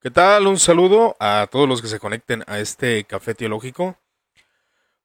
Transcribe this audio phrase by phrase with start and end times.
[0.00, 0.46] ¿Qué tal?
[0.46, 3.98] Un saludo a todos los que se conecten a este café teológico.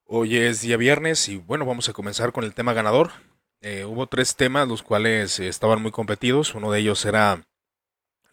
[0.06, 3.10] Hoy es día viernes y bueno, vamos a comenzar con el tema ganador.
[3.62, 6.54] Eh, hubo tres temas los cuales estaban muy competidos.
[6.54, 7.44] Uno de ellos era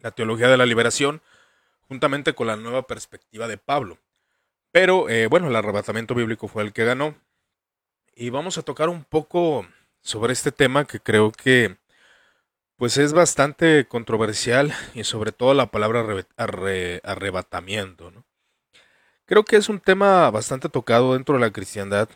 [0.01, 1.23] la teología de la liberación,
[1.89, 3.97] juntamente con la nueva perspectiva de Pablo.
[4.71, 7.15] Pero eh, bueno, el arrebatamiento bíblico fue el que ganó.
[8.15, 9.67] Y vamos a tocar un poco
[10.03, 11.79] sobre este tema que creo que
[12.81, 18.11] pues es bastante controversial y sobre todo la palabra arrebatamiento.
[18.11, 18.25] ¿no?
[19.27, 22.09] Creo que es un tema bastante tocado dentro de la cristiandad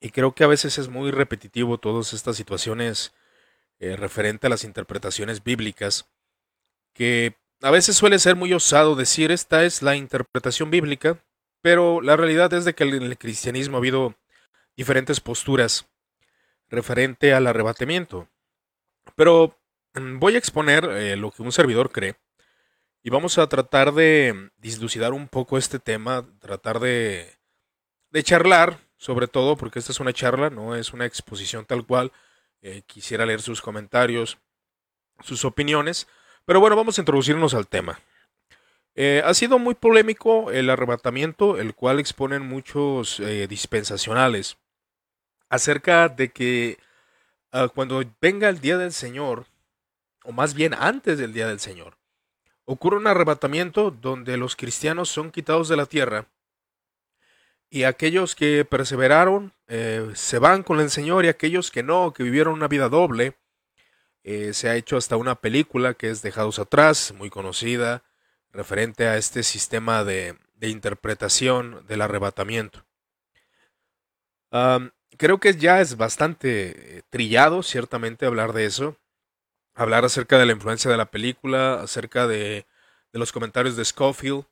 [0.00, 3.12] y creo que a veces es muy repetitivo todas estas situaciones
[3.80, 6.08] eh, referente a las interpretaciones bíblicas,
[6.94, 11.22] que a veces suele ser muy osado decir esta es la interpretación bíblica,
[11.60, 14.14] pero la realidad es de que en el cristianismo ha habido
[14.74, 15.86] diferentes posturas
[16.70, 18.26] referente al arrebatamiento.
[19.16, 19.59] Pero
[19.94, 22.16] voy a exponer eh, lo que un servidor cree
[23.02, 27.38] y vamos a tratar de dislucidar un poco este tema, tratar de,
[28.10, 32.12] de charlar, sobre todo porque esta es una charla, no es una exposición tal cual.
[32.62, 34.36] Eh, quisiera leer sus comentarios,
[35.20, 36.06] sus opiniones,
[36.44, 37.98] pero bueno, vamos a introducirnos al tema.
[38.94, 44.58] Eh, ha sido muy polémico el arrebatamiento, el cual exponen muchos dispensacionales
[45.48, 46.78] acerca de que
[47.52, 49.46] Ah, cuando venga el día del Señor,
[50.24, 51.96] o más bien antes del día del Señor,
[52.64, 56.26] ocurre un arrebatamiento donde los cristianos son quitados de la tierra
[57.68, 62.22] y aquellos que perseveraron eh, se van con el Señor y aquellos que no, que
[62.22, 63.34] vivieron una vida doble,
[64.24, 68.02] eh, se ha hecho hasta una película que es Dejados atrás, muy conocida,
[68.52, 72.84] referente a este sistema de, interpretación del arrebatamiento
[75.20, 78.96] creo que ya es bastante eh, trillado, ciertamente, hablar de eso.
[79.80, 82.66] Hablar acerca de la influencia de la película, acerca de,
[83.14, 84.44] los comentarios de Scofield,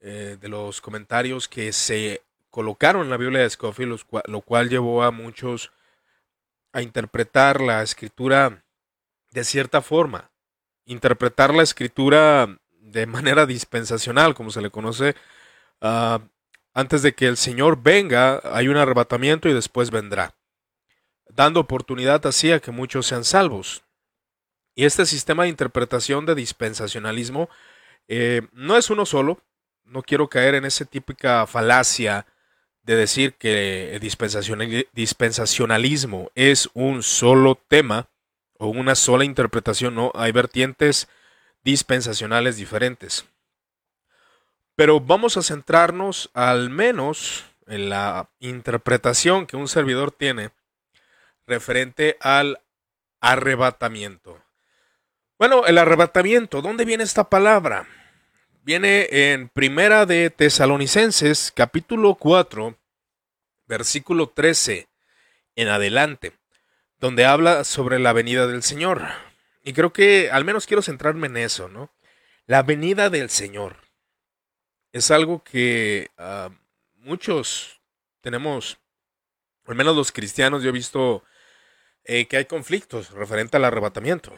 [0.00, 5.04] eh, de los comentarios que se colocaron en la Biblia de Scofield, lo cual llevó
[5.04, 5.70] a muchos
[6.72, 8.64] a interpretar la escritura
[9.30, 10.32] de cierta forma,
[10.86, 15.14] interpretar la escritura de manera dispensacional, como se le conoce,
[15.82, 16.18] uh,
[16.74, 20.34] antes de que el Señor venga, hay un arrebatamiento y después vendrá,
[21.28, 23.84] dando oportunidad así a que muchos sean salvos.
[24.74, 27.48] Y este sistema de interpretación de dispensacionalismo
[28.08, 29.42] eh, no es uno solo,
[29.84, 32.26] no quiero caer en esa típica falacia
[32.82, 34.00] de decir que el
[34.92, 38.08] dispensacionalismo es un solo tema
[38.58, 41.08] o una sola interpretación, no, hay vertientes
[41.64, 43.26] dispensacionales diferentes.
[44.74, 50.50] Pero vamos a centrarnos al menos en la interpretación que un servidor tiene
[51.46, 52.60] referente al
[53.20, 54.41] arrebatamiento.
[55.42, 57.88] Bueno, el arrebatamiento, ¿dónde viene esta palabra?
[58.62, 62.78] Viene en Primera de Tesalonicenses, capítulo 4,
[63.66, 64.86] versículo 13
[65.56, 66.32] en adelante,
[67.00, 69.02] donde habla sobre la venida del Señor.
[69.64, 71.90] Y creo que al menos quiero centrarme en eso, ¿no?
[72.46, 73.78] La venida del Señor
[74.92, 76.50] es algo que ah,
[76.94, 77.80] muchos
[78.20, 78.78] tenemos,
[79.66, 81.24] al menos los cristianos, yo he visto
[82.04, 84.32] eh, que hay conflictos referente al arrebatamiento.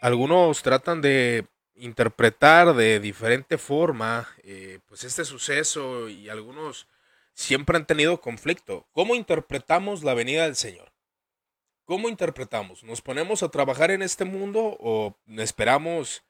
[0.00, 6.86] Algunos tratan de interpretar de diferente forma eh, pues este suceso y algunos
[7.34, 8.86] siempre han tenido conflicto.
[8.92, 10.90] ¿Cómo interpretamos la venida del Señor?
[11.84, 12.82] ¿Cómo interpretamos?
[12.82, 16.24] ¿Nos ponemos a trabajar en este mundo o esperamos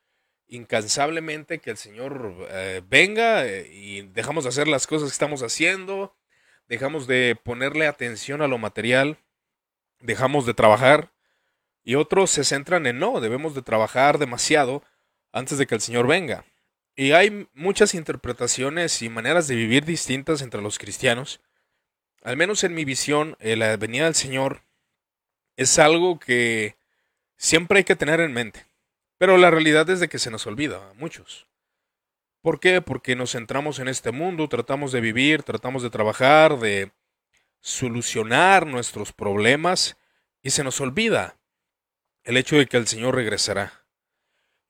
[0.49, 5.43] incansablemente que el Señor eh, venga eh, y dejamos de hacer las cosas que estamos
[5.43, 6.15] haciendo,
[6.69, 9.19] dejamos de ponerle atención a lo material,
[10.01, 11.13] dejamos de trabajar
[11.87, 14.83] y otros se centran en no, debemos de trabajar demasiado
[15.31, 16.45] antes de que el Señor venga.
[16.97, 21.41] Y hay muchas interpretaciones y maneras de vivir distintas entre los cristianos.
[22.25, 24.63] Al menos en mi visión, eh, la venida del Señor
[25.55, 26.75] es algo que
[27.37, 28.67] siempre hay que tener en mente.
[29.17, 31.47] Pero la realidad es de que se nos olvida a muchos.
[32.43, 32.83] ¿Por qué?
[32.83, 36.91] Porque nos centramos en este mundo, tratamos de vivir, tratamos de trabajar, de
[37.61, 39.97] solucionar nuestros problemas
[40.43, 41.37] y se nos olvida
[42.27, 43.85] el hecho de que el Señor regresará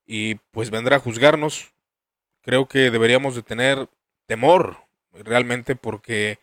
[0.04, 1.72] y pues vendrá a juzgarnos.
[2.42, 3.88] Creo que deberíamos de tener
[4.26, 4.76] temor
[5.12, 6.38] realmente porque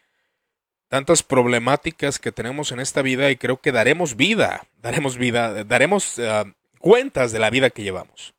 [0.87, 6.17] tantas problemáticas que tenemos en esta vida y creo que daremos vida, daremos vida, daremos
[6.17, 6.45] ah,
[6.79, 8.33] cuentas de la vida que llevamos.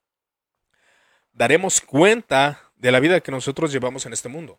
[1.32, 4.59] Daremos cuenta de la vida que nosotros llevamos en este mundo.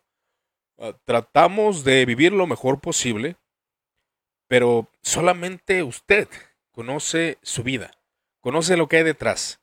[0.78, 3.36] Ah, tratamos de vivir lo mejor posible,
[4.48, 6.28] pero solamente usted
[6.72, 7.90] conoce su vida,
[8.46, 9.58] conoce lo que hay detrás.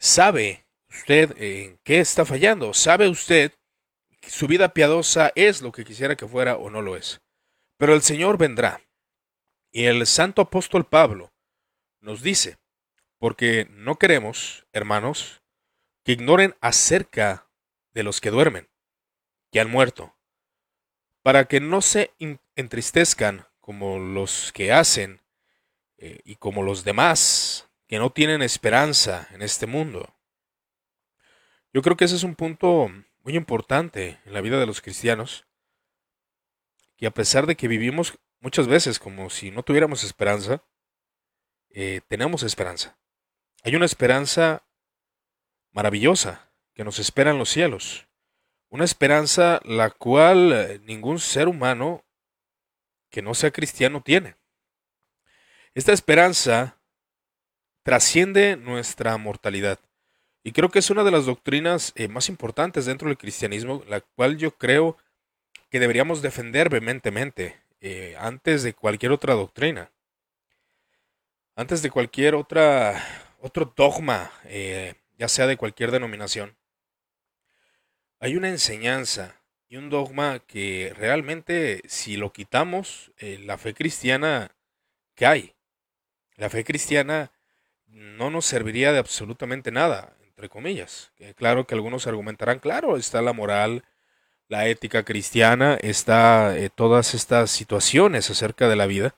[0.00, 2.74] Sabe ¿Usted en qué está fallando?
[2.74, 3.52] ¿Sabe usted
[4.20, 7.20] que su vida piadosa es lo que quisiera que fuera o no lo es?
[7.76, 8.80] Pero el Señor vendrá.
[9.70, 11.32] Y el santo apóstol Pablo
[12.00, 12.58] nos dice,
[13.18, 15.40] porque no queremos, hermanos,
[16.02, 17.48] que ignoren acerca
[17.92, 18.68] de los que duermen,
[19.52, 20.16] que han muerto,
[21.22, 22.10] para que no se
[22.56, 25.20] entristezcan como los que hacen
[25.98, 30.16] eh, y como los demás que no tienen esperanza en este mundo.
[31.72, 35.46] Yo creo que ese es un punto muy importante en la vida de los cristianos,
[36.96, 40.64] que a pesar de que vivimos muchas veces como si no tuviéramos esperanza,
[41.70, 42.98] eh, tenemos esperanza.
[43.62, 44.66] Hay una esperanza
[45.70, 48.08] maravillosa que nos espera en los cielos.
[48.70, 52.04] Una esperanza la cual eh, ningún ser humano
[53.08, 54.34] que no sea cristiano tiene.
[55.74, 56.73] Esta esperanza
[57.84, 59.78] trasciende nuestra mortalidad.
[60.42, 64.00] Y creo que es una de las doctrinas eh, más importantes dentro del cristianismo, la
[64.00, 64.96] cual yo creo
[65.70, 69.92] que deberíamos defender vehementemente eh, antes de cualquier otra doctrina.
[71.54, 73.02] Antes de cualquier otra
[73.40, 76.56] otro dogma, eh, ya sea de cualquier denominación.
[78.18, 84.50] Hay una enseñanza y un dogma que realmente si lo quitamos, la fe cristiana
[85.14, 85.54] cae.
[86.36, 87.30] La fe cristiana
[87.94, 91.12] no nos serviría de absolutamente nada, entre comillas.
[91.36, 93.84] Claro que algunos argumentarán, claro, está la moral,
[94.48, 99.16] la ética cristiana, está eh, todas estas situaciones acerca de la vida,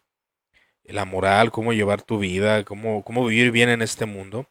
[0.84, 4.46] la moral, cómo llevar tu vida, cómo, cómo vivir bien en este mundo.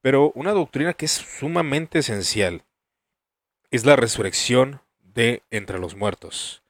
[0.00, 2.64] Pero una doctrina que es sumamente esencial
[3.70, 6.62] es la resurrección de entre los muertos.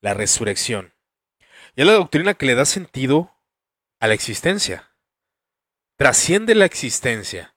[0.00, 0.94] La resurrección.
[1.74, 3.34] Y es la doctrina que le da sentido
[3.98, 4.89] a la existencia.
[6.00, 7.54] Trasciende la existencia.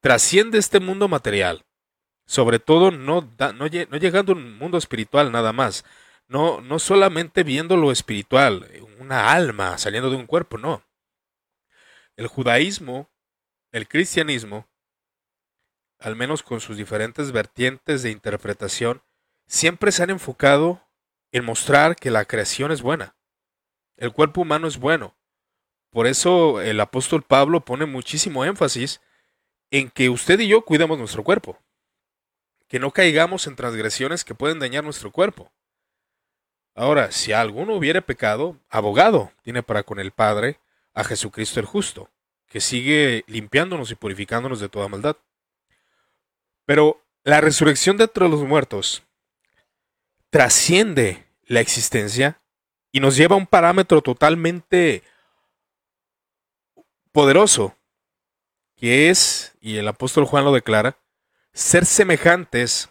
[0.00, 1.66] Trasciende este mundo material.
[2.24, 3.20] Sobre todo no,
[3.68, 5.84] llegando a un mundo espiritual nada más.
[6.26, 8.66] No, no solamente viendo lo espiritual,
[8.98, 10.82] una alma saliendo de un cuerpo, no.
[12.16, 13.10] El judaísmo,
[13.72, 14.70] el cristianismo,
[15.98, 19.02] al menos con sus diferentes vertientes de interpretación,
[19.46, 20.88] siempre se han enfocado
[21.30, 23.16] en mostrar que la creación es buena.
[23.98, 25.14] El cuerpo humano es bueno,
[25.92, 29.00] por eso el apóstol Pablo pone muchísimo énfasis
[29.70, 31.58] en que usted y yo cuidamos nuestro cuerpo,
[32.66, 35.52] que no caigamos en transgresiones que pueden dañar nuestro cuerpo.
[36.74, 40.58] Ahora, si alguno hubiere pecado, abogado tiene para con el Padre
[40.94, 42.08] a Jesucristo el justo,
[42.48, 45.16] que sigue limpiándonos y purificándonos de toda maldad.
[46.64, 49.02] Pero la resurrección de entre los muertos
[50.30, 52.40] trasciende la existencia
[52.90, 55.02] y nos lleva a un parámetro totalmente
[57.12, 57.76] poderoso,
[58.76, 60.98] que es, y el apóstol Juan lo declara,
[61.52, 62.90] ser semejantes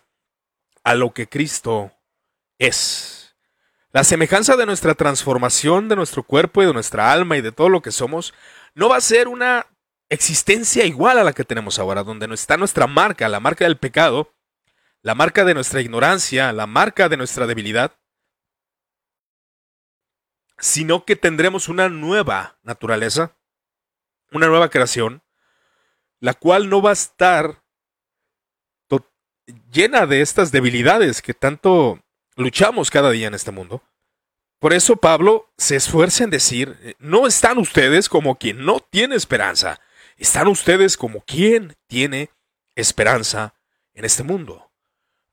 [0.84, 1.92] a lo que Cristo
[2.58, 3.36] es.
[3.92, 7.68] La semejanza de nuestra transformación de nuestro cuerpo y de nuestra alma y de todo
[7.68, 8.34] lo que somos
[8.74, 9.68] no va a ser una
[10.10, 13.78] existencia igual a la que tenemos ahora, donde no está nuestra marca, la marca del
[13.78, 14.34] pecado,
[15.02, 17.98] la marca de nuestra ignorancia, la marca de nuestra debilidad,
[20.58, 23.36] sino que tendremos una nueva naturaleza,
[24.32, 25.22] una nueva creación,
[26.20, 27.62] la cual no va a estar
[29.72, 32.00] llena de estas debilidades que tanto
[32.36, 33.82] luchamos cada día en este mundo.
[34.60, 39.80] Por eso Pablo se esfuerza en decir, no están ustedes como quien no tiene esperanza,
[40.18, 42.30] están ustedes como quien tiene
[42.76, 43.56] esperanza
[43.94, 44.72] en este mundo.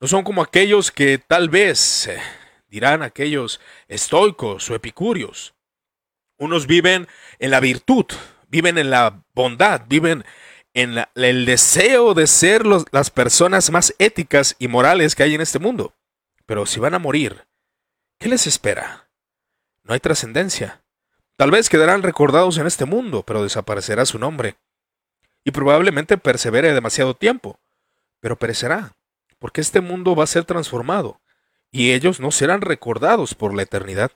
[0.01, 2.21] No son como aquellos que tal vez eh,
[2.69, 5.55] dirán aquellos estoicos o epicúreos.
[6.39, 7.09] Unos viven
[7.41, 8.07] en la virtud,
[8.49, 10.25] viven en la bondad, viven
[10.75, 15.59] en el deseo de ser las personas más éticas y morales que hay en este
[15.59, 15.95] mundo.
[16.47, 17.47] Pero si van a morir,
[18.19, 19.09] ¿qué les espera?
[19.85, 20.83] No hay trascendencia.
[21.37, 24.57] Tal vez quedarán recordados en este mundo, pero desaparecerá su nombre.
[25.45, 27.59] Y probablemente persevere demasiado tiempo,
[28.21, 28.97] pero perecerá,
[29.39, 31.21] porque este mundo va a ser transformado,
[31.71, 34.11] y ellos no serán recordados por la eternidad.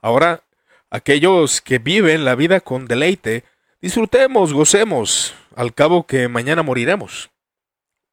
[0.00, 0.44] Ahora
[0.90, 3.44] aquellos que viven la vida con deleite,
[3.80, 7.30] disfrutemos, gocemos, al cabo que mañana moriremos.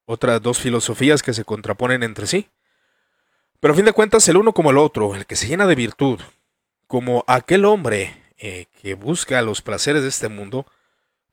[0.05, 2.49] Otras dos filosofías que se contraponen entre sí.
[3.59, 5.75] Pero a fin de cuentas, el uno como el otro, el que se llena de
[5.75, 6.21] virtud,
[6.85, 10.65] como aquel hombre eh, que busca los placeres de este mundo,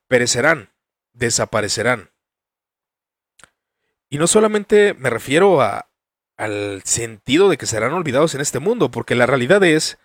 [0.08, 0.70] perecerán,
[1.12, 2.10] desaparecerán.
[4.08, 5.88] Y no solamente me refiero a,
[6.36, 9.98] al sentido de que serán olvidados en este mundo, porque la realidad es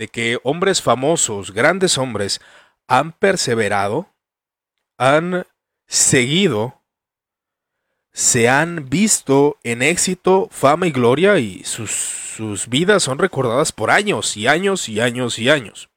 [0.00, 2.40] de que hombres famosos, grandes hombres,
[2.88, 4.08] han perseverado,
[4.96, 5.46] han
[5.86, 6.80] seguido
[8.10, 13.90] se han visto en éxito, fama y gloria y sus, sus vidas son recordadas por
[13.90, 15.90] años y años y años y años.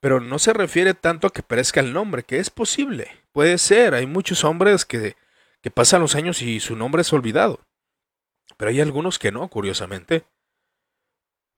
[0.00, 3.94] Pero no se refiere tanto a que perezca el nombre, que es posible, puede ser,
[3.94, 5.14] hay muchos hombres que,
[5.62, 7.60] que pasan los años y su nombre es olvidado.
[8.56, 10.24] Pero hay algunos que no, curiosamente.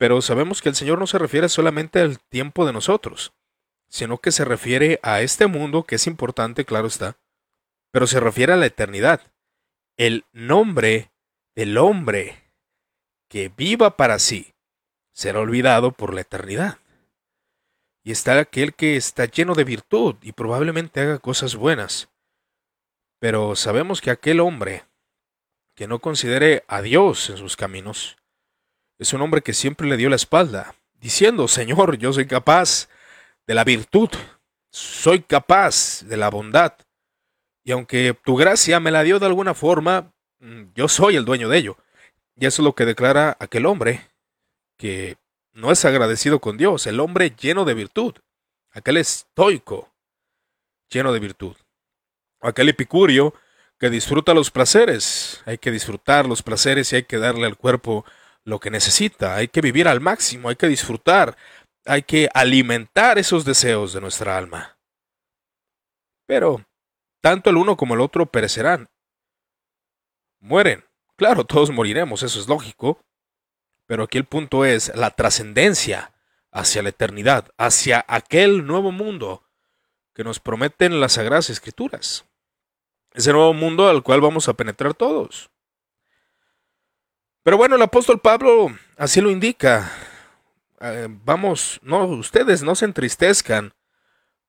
[0.03, 3.35] Pero sabemos que el Señor no se refiere solamente al tiempo de nosotros,
[3.89, 7.19] sino que se refiere a este mundo, que es importante, claro está,
[7.93, 9.21] pero se refiere a la eternidad.
[9.97, 11.13] El nombre
[11.55, 12.51] del hombre
[13.29, 14.57] que viva para sí
[15.13, 16.79] será olvidado por la eternidad.
[18.03, 22.09] Y está aquel que está lleno de virtud y probablemente haga cosas buenas.
[23.21, 24.85] Pero sabemos que aquel hombre
[25.77, 28.17] que no considere a Dios en sus caminos
[29.03, 32.89] es un hombre que siempre le dio la espalda, diciendo, Señor, yo soy capaz
[33.47, 34.11] de la virtud,
[34.71, 36.75] soy capaz de la bondad,
[37.65, 41.49] y aunque tu gracia me la dio de alguna forma, mm, yo soy el dueño
[41.49, 41.77] de ello.
[42.37, 44.09] Y eso es lo que declara aquel hombre,
[44.77, 45.17] que
[45.53, 48.15] no es agradecido con Dios, el hombre lleno de virtud,
[48.71, 49.93] aquel estoico,
[50.89, 51.57] lleno de virtud,
[52.41, 53.35] aquel epicurio
[53.79, 58.05] que disfruta los placeres, hay que disfrutar los placeres y hay que darle al cuerpo
[58.45, 61.37] lo que necesita, hay que vivir al máximo, hay que disfrutar,
[61.85, 64.79] hay que alimentar esos deseos de nuestra alma.
[66.27, 66.65] Pero
[67.21, 68.91] tanto el uno como el otro perecerán.
[70.41, 70.85] Mueren.
[71.17, 73.05] Claro, todos moriremos, eso es lógico.
[73.87, 76.13] Pero aquí el punto es la trascendencia
[76.51, 79.45] hacia la eternidad, hacia aquel nuevo mundo
[80.15, 82.27] que nos prometen las Sagradas Escrituras.
[83.13, 85.52] Ese nuevo mundo al cual vamos a penetrar todos.
[87.43, 89.91] Pero bueno, el apóstol Pablo así lo indica.
[90.81, 93.75] Eh, vamos, no, ustedes no se entristezcan.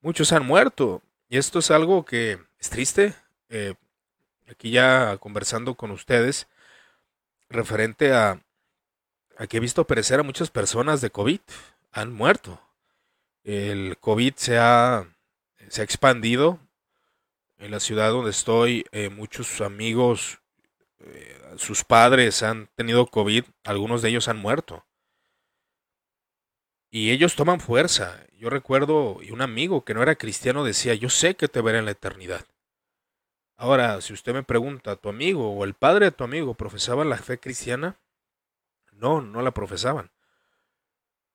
[0.01, 1.01] Muchos han muerto.
[1.27, 3.15] Y esto es algo que es triste.
[3.49, 3.73] Eh,
[4.47, 6.47] aquí ya conversando con ustedes
[7.49, 8.39] referente a,
[9.49, 11.39] que he visto perecer a muchas personas de COVID.
[11.93, 12.61] Han muerto.
[13.43, 15.07] El COVID se ha,
[15.67, 16.59] se ha expandido.
[17.57, 20.42] En la ciudad donde estoy, eh, muchos amigos
[21.05, 24.85] eh, sus padres han tenido COVID, algunos de ellos han muerto.
[26.89, 28.25] Y ellos toman fuerza.
[28.37, 31.79] Yo recuerdo, y un amigo que no era cristiano decía, yo sé que te veré
[31.79, 32.45] en la eternidad.
[33.57, 37.17] Ahora, si usted me pregunta, ¿tu amigo o el padre de tu amigo profesaban la
[37.17, 37.97] fe cristiana?
[38.91, 40.11] No, no la profesaban.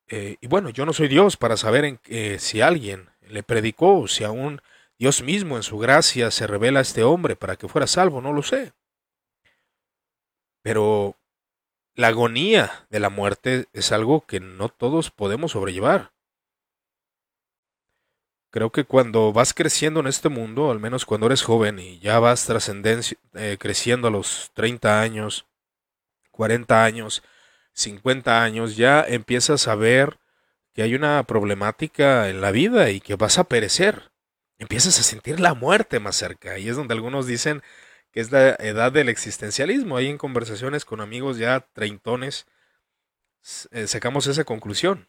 [0.08, 4.08] Eh, y bueno, yo no soy Dios para saber en, eh, si alguien le predicó,
[4.08, 4.62] si aún
[4.98, 8.32] Dios mismo en su gracia se revela a este hombre para que fuera salvo, no
[8.32, 8.72] lo sé.
[10.68, 11.16] Pero
[11.94, 16.12] la agonía de la muerte es algo que no todos podemos sobrellevar.
[18.50, 22.18] Creo que cuando vas creciendo en este mundo, al menos cuando eres joven y ya
[22.18, 25.46] vas eh, creciendo a los 30 años,
[26.32, 27.22] 40 años,
[27.72, 30.18] 50 años, ya empiezas a ver
[30.75, 34.12] que hay una problemática en la vida y que vas a perecer.
[34.58, 36.58] Empiezas a sentir la muerte más cerca.
[36.58, 37.62] Y es donde algunos dicen
[38.12, 39.96] que es la edad del existencialismo.
[39.96, 42.46] Ahí en conversaciones con amigos ya treintones
[43.70, 45.08] eh, sacamos esa conclusión.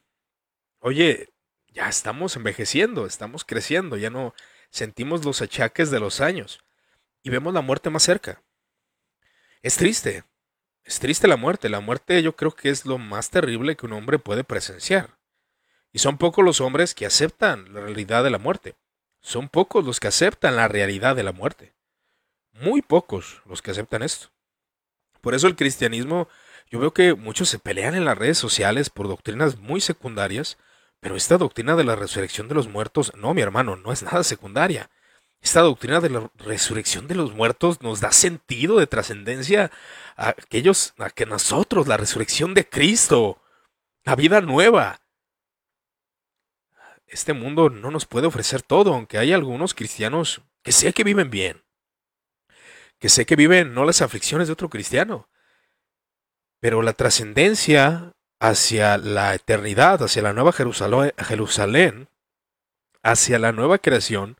[0.79, 1.29] Oye,
[1.67, 4.33] ya estamos envejeciendo, estamos creciendo, ya no
[4.69, 6.63] sentimos los achaques de los años
[7.23, 8.41] y vemos la muerte más cerca.
[9.61, 10.23] Es triste,
[10.83, 11.69] es triste la muerte.
[11.69, 15.17] La muerte yo creo que es lo más terrible que un hombre puede presenciar.
[15.91, 18.75] Y son pocos los hombres que aceptan la realidad de la muerte.
[19.21, 21.73] Son pocos los que aceptan la realidad de la muerte
[22.61, 24.29] muy pocos los que aceptan esto.
[25.21, 26.27] Por eso el cristianismo,
[26.69, 30.57] yo veo que muchos se pelean en las redes sociales por doctrinas muy secundarias,
[30.99, 34.23] pero esta doctrina de la resurrección de los muertos, no, mi hermano, no es nada
[34.23, 34.89] secundaria.
[35.41, 39.71] Esta doctrina de la resurrección de los muertos nos da sentido de trascendencia
[40.17, 43.41] a aquellos, a que nosotros, la resurrección de Cristo,
[44.03, 44.99] la vida nueva.
[47.07, 51.29] Este mundo no nos puede ofrecer todo, aunque hay algunos cristianos que sé que viven
[51.29, 51.63] bien,
[52.99, 55.27] que sé que viven no las aflicciones de otro cristiano,
[56.59, 62.09] pero la trascendencia hacia la eternidad, hacia la nueva Jerusalén,
[63.03, 64.37] hacia la nueva creación,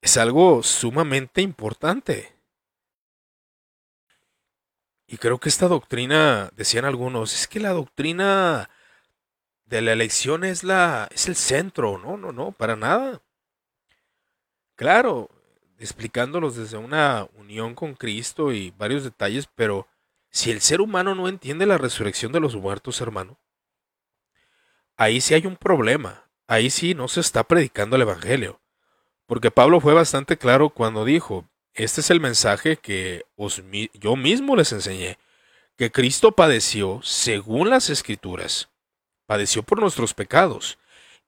[0.00, 2.34] es algo sumamente importante.
[5.06, 8.68] Y creo que esta doctrina, decían algunos, es que la doctrina
[9.64, 13.22] de la elección es la es el centro, no, no, no, para nada.
[14.76, 15.28] Claro,
[15.78, 19.86] explicándolos desde una unión con Cristo y varios detalles, pero
[20.30, 23.38] si el ser humano no entiende la resurrección de los muertos, hermano,
[24.96, 28.60] ahí sí hay un problema, ahí sí no se está predicando el Evangelio,
[29.26, 33.62] porque Pablo fue bastante claro cuando dijo, este es el mensaje que os,
[33.94, 35.18] yo mismo les enseñé,
[35.76, 38.68] que Cristo padeció según las escrituras,
[39.26, 40.78] padeció por nuestros pecados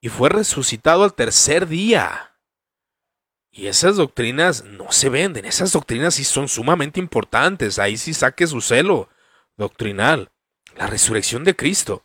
[0.01, 2.33] y fue resucitado al tercer día.
[3.53, 8.47] Y esas doctrinas no se venden, esas doctrinas sí son sumamente importantes, ahí sí saque
[8.47, 9.09] su celo
[9.57, 10.31] doctrinal,
[10.77, 12.05] la resurrección de Cristo.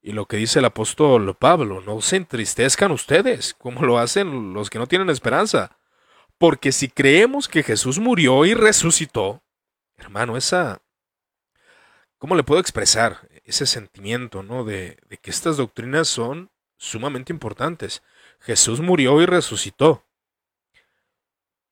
[0.00, 4.70] Y lo que dice el apóstol Pablo, no se entristezcan ustedes, como lo hacen los
[4.70, 5.76] que no tienen esperanza.
[6.38, 9.42] Porque si creemos que Jesús murió y resucitó,
[9.96, 10.80] hermano, esa...
[12.18, 14.64] ¿Cómo le puedo expresar ese sentimiento, ¿no?
[14.64, 18.02] De, de que estas doctrinas son sumamente importantes.
[18.40, 20.07] Jesús murió y resucitó.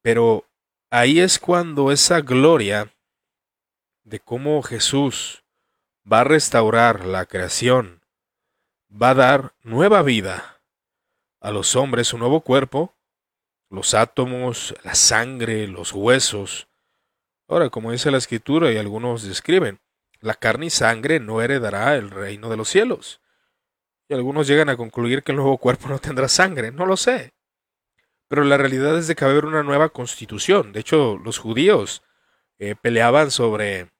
[0.06, 0.48] Pero
[0.88, 2.94] ahí es cuando esa gloria
[4.04, 5.42] de cómo Jesús
[6.00, 8.04] va a restaurar la creación,
[8.88, 10.62] va a dar nueva vida
[11.40, 12.94] a los hombres, un nuevo cuerpo,
[13.68, 16.68] los átomos, la sangre, los huesos.
[17.48, 19.80] Ahora, como dice la escritura y algunos describen,
[20.20, 23.20] la carne y sangre no heredará el reino de los cielos.
[24.08, 27.35] Y algunos llegan a concluir que el nuevo cuerpo no tendrá sangre, no lo sé.
[28.28, 30.72] Pero la realidad es de que va a haber una nueva constitución.
[30.72, 32.02] De hecho, los judíos
[32.58, 33.90] eh, peleaban sobre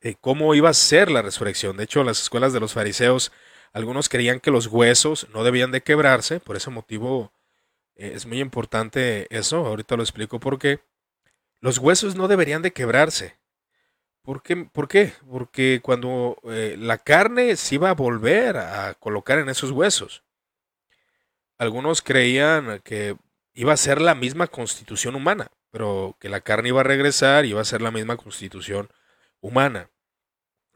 [0.00, 1.76] eh, cómo iba a ser la resurrección.
[1.76, 3.32] De hecho, las escuelas de los fariseos,
[3.72, 6.40] algunos creían que los huesos no debían de quebrarse.
[6.40, 7.32] Por ese motivo
[7.94, 9.64] eh, es muy importante eso.
[9.66, 10.80] Ahorita lo explico por qué.
[11.60, 13.36] Los huesos no deberían de quebrarse.
[14.22, 14.56] ¿Por qué?
[14.56, 15.12] ¿Por qué?
[15.30, 20.24] Porque cuando la carne se iba a volver a colocar en esos huesos.
[21.58, 23.16] Algunos creían que
[23.56, 27.50] iba a ser la misma constitución humana, pero que la carne iba a regresar y
[27.50, 28.90] iba a ser la misma constitución
[29.40, 29.90] humana.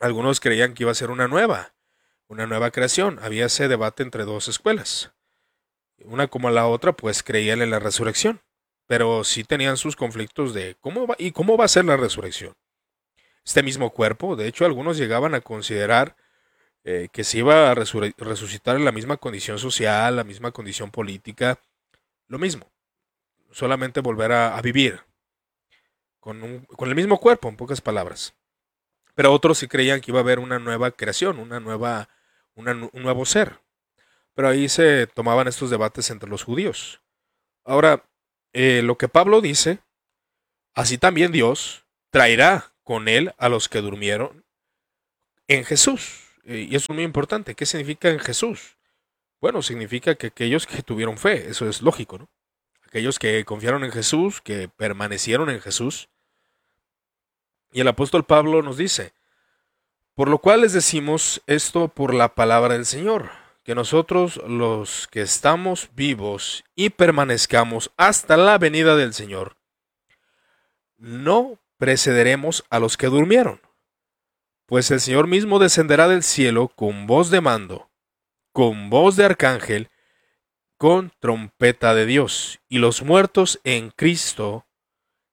[0.00, 1.74] Algunos creían que iba a ser una nueva,
[2.26, 3.18] una nueva creación.
[3.20, 5.12] Había ese debate entre dos escuelas.
[6.04, 8.40] Una como la otra, pues creían en la resurrección,
[8.86, 12.54] pero sí tenían sus conflictos de cómo va y cómo va a ser la resurrección.
[13.44, 16.16] Este mismo cuerpo, de hecho, algunos llegaban a considerar
[16.84, 21.58] eh, que se iba a resucitar en la misma condición social, la misma condición política,
[22.30, 22.70] lo mismo,
[23.50, 25.02] solamente volver a, vivir
[26.20, 28.34] con, con, el mismo cuerpo, en pocas palabras.
[29.16, 32.08] Pero otros sí creían que iba a haber una nueva creación, una nueva,
[32.54, 33.60] un nuevo ser.
[34.34, 37.02] Pero ahí se tomaban estos debates entre los judíos.
[37.64, 38.08] Ahora,
[38.52, 39.80] eh, lo que Pablo dice,
[40.72, 44.44] así también Dios traerá con él a los que durmieron
[45.48, 46.28] en Jesús.
[46.44, 47.56] Y eso es muy importante.
[47.56, 48.78] ¿Qué significa en Jesús?
[49.40, 52.28] Bueno, significa que aquellos que tuvieron fe, eso es lógico, ¿no?
[52.86, 56.08] Aquellos que confiaron en Jesús, que permanecieron en Jesús.
[57.72, 59.14] Y el apóstol Pablo nos dice,
[60.14, 63.30] por lo cual les decimos esto por la palabra del Señor,
[63.64, 69.56] que nosotros los que estamos vivos y permanezcamos hasta la venida del Señor,
[70.98, 73.62] no precederemos a los que durmieron,
[74.66, 77.89] pues el Señor mismo descenderá del cielo con voz de mando
[78.52, 79.90] con voz de arcángel,
[80.76, 84.66] con trompeta de Dios, y los muertos en Cristo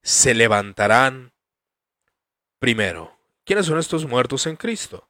[0.01, 1.33] se levantarán
[2.59, 3.17] primero.
[3.45, 5.07] ¿Quiénes son estos muertos en Cristo?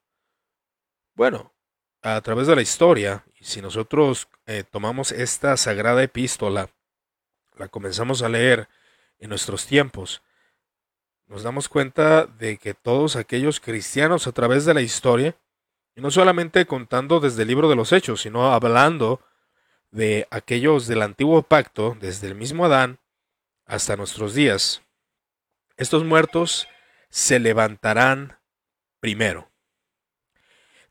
[1.15, 1.53] Bueno,
[2.01, 6.69] a través de la historia, si nosotros eh, tomamos esta sagrada epístola,
[7.55, 8.69] la comenzamos a leer
[9.19, 10.21] en nuestros tiempos,
[11.25, 15.35] nos damos cuenta de que todos aquellos cristianos a través de la historia
[15.97, 19.19] y no solamente contando desde el libro de los Hechos, sino hablando
[19.89, 22.99] de aquellos del antiguo pacto, desde el mismo Adán
[23.65, 24.83] hasta nuestros días.
[25.75, 26.67] Estos muertos
[27.09, 28.37] se levantarán
[28.99, 29.49] primero.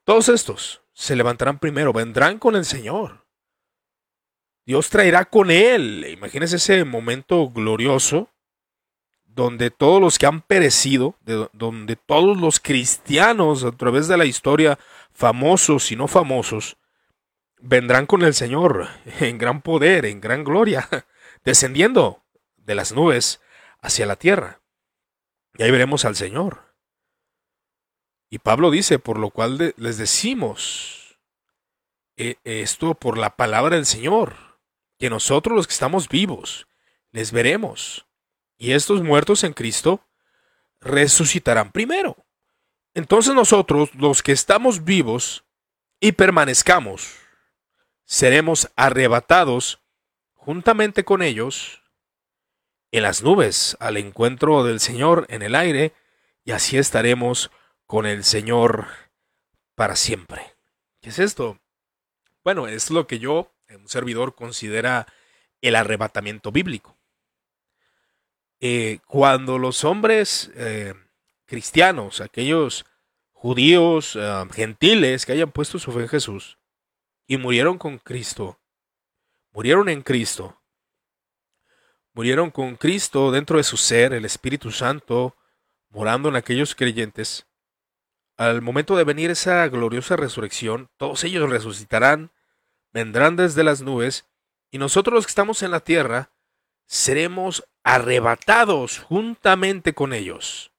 [0.03, 3.25] Todos estos se levantarán primero, vendrán con el Señor.
[4.65, 6.05] Dios traerá con Él.
[6.11, 8.29] Imagínense ese momento glorioso
[9.37, 11.15] donde todos los que han perecido,
[11.53, 14.79] donde todos los cristianos a través de la historia,
[15.17, 16.77] famosos y no famosos,
[17.59, 18.89] vendrán con el Señor
[19.21, 20.89] en gran poder, en gran gloria,
[21.45, 22.23] descendiendo
[22.57, 23.41] de las nubes
[23.81, 24.61] hacia la tierra.
[25.57, 26.75] Y ahí veremos al Señor.
[28.29, 31.19] Y Pablo dice, por lo cual les decimos
[32.17, 34.59] eh, esto por la palabra del Señor,
[34.99, 36.67] que nosotros los que estamos vivos,
[37.13, 38.07] les veremos
[38.59, 40.07] y estos muertos en Cristo
[40.81, 42.26] resucitarán primero.
[42.97, 45.45] Entonces nosotros, los que estamos vivos
[46.01, 47.15] y permanezcamos,
[48.07, 49.83] seremos arrebatados
[50.33, 51.83] juntamente con ellos
[52.93, 55.93] en las nubes al encuentro del Señor en el aire,
[56.43, 57.51] y así estaremos
[57.87, 58.87] con el Señor
[59.75, 60.57] para siempre.
[61.03, 61.61] ¿Qué es esto?
[62.45, 65.07] Bueno, es lo que yo, un servidor, considera
[65.61, 66.97] el arrebatamiento bíblico.
[68.61, 70.95] eh, cuando los hombres eh,
[71.47, 72.85] cristianos, aquellos
[73.33, 76.59] judíos, eh, gentiles que hayan puesto su fe en Jesús
[77.27, 78.61] y murieron con Cristo,
[79.53, 80.61] murieron en Cristo,
[82.13, 85.37] murieron con Cristo dentro de su ser, el Espíritu Santo,
[85.89, 87.47] morando en aquellos creyentes,
[88.37, 92.33] al momento de venir esa gloriosa resurrección, todos ellos resucitarán,
[92.93, 94.27] vendrán desde las nubes,
[94.71, 96.31] y nosotros los que estamos en la tierra,
[96.87, 100.73] seremos arrebatados juntamente con ellos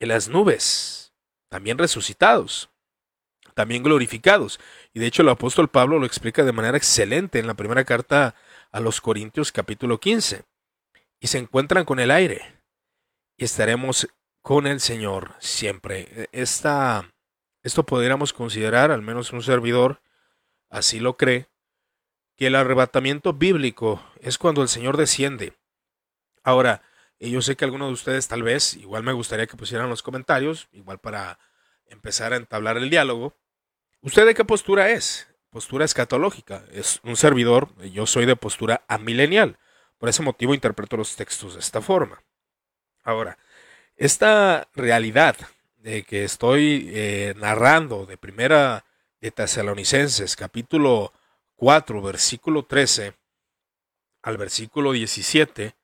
[0.00, 1.12] en las nubes,
[1.48, 2.70] también resucitados,
[3.54, 4.60] también glorificados.
[4.92, 8.34] Y de hecho el apóstol Pablo lo explica de manera excelente en la primera carta
[8.70, 10.44] a los Corintios capítulo 15.
[11.20, 12.60] Y se encuentran con el aire.
[13.38, 14.08] Y estaremos
[14.42, 16.28] con el Señor siempre.
[16.32, 17.12] Esta,
[17.62, 20.00] esto podríamos considerar, al menos un servidor
[20.68, 21.48] así lo cree,
[22.36, 25.54] que el arrebatamiento bíblico es cuando el Señor desciende.
[26.42, 26.82] Ahora,
[27.20, 30.68] yo sé que algunos de ustedes tal vez, igual me gustaría que pusieran los comentarios,
[30.72, 31.38] igual para
[31.88, 33.34] empezar a entablar el diálogo.
[34.02, 35.28] ¿Usted de qué postura es?
[35.50, 36.64] Postura escatológica.
[36.72, 39.58] Es un servidor, yo soy de postura amilenial.
[39.98, 42.22] Por ese motivo interpreto los textos de esta forma.
[43.02, 43.38] Ahora,
[43.96, 45.36] esta realidad
[45.76, 48.84] de que estoy eh, narrando de primera
[49.20, 51.12] de Tesalonicenses, capítulo
[51.54, 53.14] 4, versículo 13
[54.22, 55.74] al versículo 17,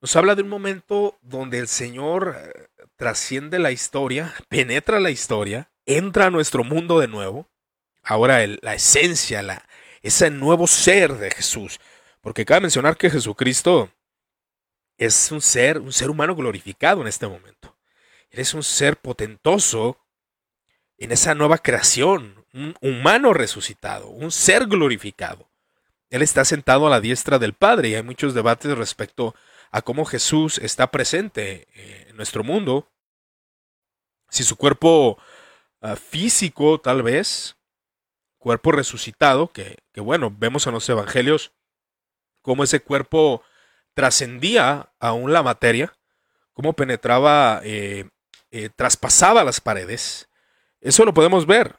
[0.00, 5.70] nos habla de un momento donde el Señor eh, trasciende la historia, penetra la historia,
[5.84, 7.48] entra a nuestro mundo de nuevo.
[8.02, 9.64] Ahora la esencia,
[10.02, 11.80] ese nuevo ser de Jesús.
[12.20, 13.90] Porque cabe mencionar que Jesucristo
[14.98, 17.76] es un ser, un ser humano glorificado en este momento.
[18.30, 19.98] Él es un ser potentoso
[20.98, 25.48] en esa nueva creación, un humano resucitado, un ser glorificado.
[26.10, 29.34] Él está sentado a la diestra del Padre y hay muchos debates respecto
[29.70, 32.90] a cómo Jesús está presente eh, en nuestro mundo.
[34.28, 35.18] Si su cuerpo
[35.80, 37.56] ah, físico, tal vez,
[38.38, 41.52] cuerpo resucitado, que, bueno, vemos en los evangelios
[42.42, 43.42] cómo ese cuerpo
[43.94, 45.96] trascendía aún la materia,
[46.52, 48.08] cómo penetraba, eh,
[48.50, 50.28] eh, traspasaba las paredes,
[50.80, 51.76] eso lo podemos ver.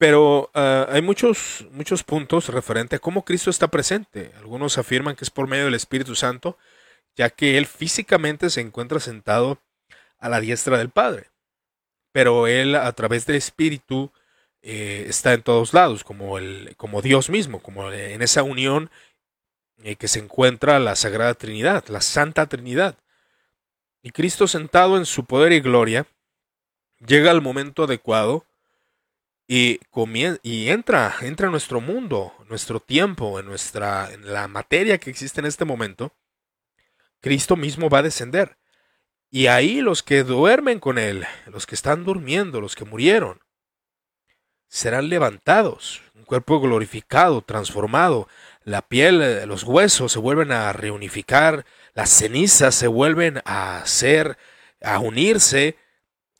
[0.00, 4.32] Pero ah, hay muchos, muchos puntos referente a cómo Cristo está presente.
[4.38, 6.56] Algunos afirman que es por medio del Espíritu Santo,
[7.16, 9.60] ya que Él físicamente se encuentra sentado
[10.18, 11.28] a la diestra del Padre.
[12.12, 14.10] Pero Él a través del Espíritu
[14.62, 18.90] eh, está en todos lados, como, el, como Dios mismo, como en esa unión
[19.82, 22.96] eh, que se encuentra la Sagrada Trinidad, la Santa Trinidad.
[24.02, 26.06] Y Cristo sentado en su poder y gloria,
[27.06, 28.46] llega al momento adecuado
[29.52, 29.80] y,
[30.44, 35.40] y entra, entra a nuestro mundo, nuestro tiempo, en, nuestra, en la materia que existe
[35.40, 36.12] en este momento,
[37.20, 38.58] Cristo mismo va a descender.
[39.28, 43.40] Y ahí los que duermen con Él, los que están durmiendo, los que murieron,
[44.68, 48.28] serán levantados, un cuerpo glorificado, transformado,
[48.62, 54.38] la piel, los huesos se vuelven a reunificar, las cenizas se vuelven a hacer,
[54.80, 55.76] a unirse,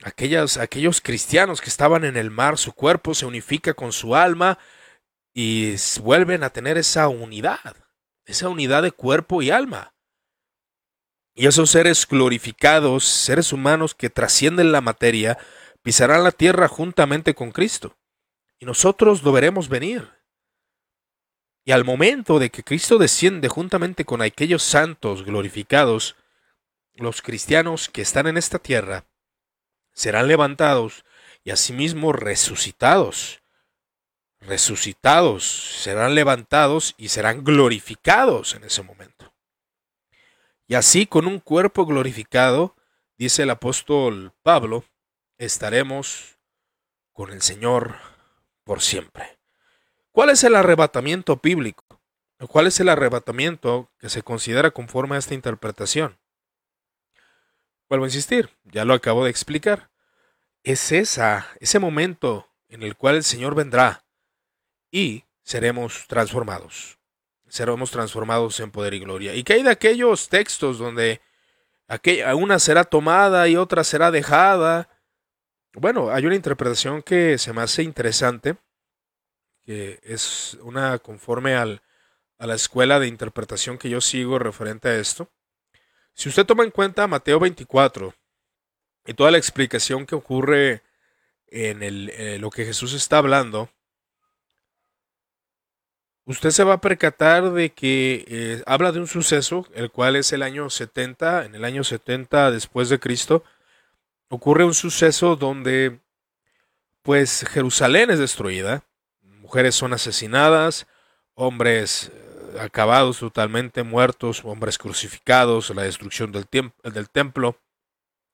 [0.02, 4.58] aquellos cristianos que estaban en el mar, su cuerpo se unifica con su alma
[5.34, 7.76] y vuelven a tener esa unidad,
[8.24, 9.94] esa unidad de cuerpo y alma.
[11.34, 15.38] Y esos seres glorificados, seres humanos que trascienden la materia,
[15.82, 17.96] pisarán la tierra juntamente con Cristo.
[18.58, 20.10] Y nosotros lo veremos venir.
[21.64, 26.16] Y al momento de que Cristo desciende juntamente con aquellos santos glorificados,
[26.94, 29.06] los cristianos que están en esta tierra
[30.00, 31.04] serán levantados
[31.44, 33.42] y asimismo resucitados.
[34.40, 39.34] Resucitados, serán levantados y serán glorificados en ese momento.
[40.66, 42.74] Y así con un cuerpo glorificado,
[43.18, 44.86] dice el apóstol Pablo,
[45.36, 46.38] estaremos
[47.12, 47.96] con el Señor
[48.64, 49.38] por siempre.
[50.12, 51.84] ¿Cuál es el arrebatamiento bíblico?
[52.48, 56.18] ¿Cuál es el arrebatamiento que se considera conforme a esta interpretación?
[57.90, 59.89] Vuelvo a insistir, ya lo acabo de explicar.
[60.62, 64.04] Es esa, ese momento en el cual el Señor vendrá
[64.90, 66.98] y seremos transformados.
[67.48, 69.34] Seremos transformados en poder y gloria.
[69.34, 71.20] ¿Y qué hay de aquellos textos donde
[72.36, 74.88] una será tomada y otra será dejada?
[75.72, 78.56] Bueno, hay una interpretación que se me hace interesante,
[79.62, 81.82] que es una conforme al,
[82.38, 85.30] a la escuela de interpretación que yo sigo referente a esto.
[86.14, 88.14] Si usted toma en cuenta Mateo 24
[89.06, 90.82] y toda la explicación que ocurre
[91.48, 93.70] en el, eh, lo que Jesús está hablando,
[96.24, 100.32] usted se va a percatar de que eh, habla de un suceso, el cual es
[100.32, 103.42] el año 70, en el año 70 después de Cristo,
[104.28, 106.00] ocurre un suceso donde
[107.02, 108.84] pues Jerusalén es destruida,
[109.22, 110.86] mujeres son asesinadas,
[111.34, 116.46] hombres eh, acabados totalmente, muertos, hombres crucificados, la destrucción del,
[116.84, 117.58] del templo,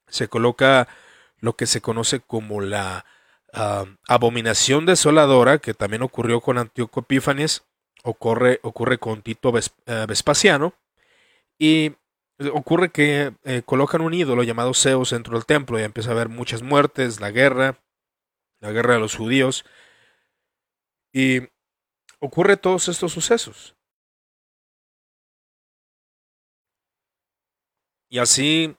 [0.08, 0.88] se coloca
[1.38, 3.04] lo que se conoce como la
[4.06, 7.64] abominación desoladora, que también ocurrió con Antíoco Epífanes,
[8.02, 10.74] ocurre, ocurre con Tito eh, Vespasiano,
[11.58, 11.92] y
[12.52, 16.28] ocurre que eh, colocan un ídolo llamado Zeus dentro del templo y empieza a haber
[16.28, 17.80] muchas muertes, la guerra,
[18.60, 19.64] la guerra de los judíos,
[21.12, 21.40] y
[22.20, 23.74] ocurre todos estos sucesos.
[28.08, 28.76] Y así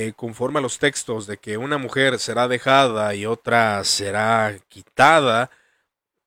[0.00, 5.50] eh, conforme a los textos de que una mujer será dejada y otra será quitada,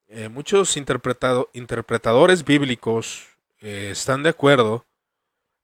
[0.07, 3.27] eh, muchos interpretadores bíblicos
[3.61, 4.85] eh, están de acuerdo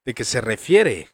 [0.06, 1.10] de que se refiere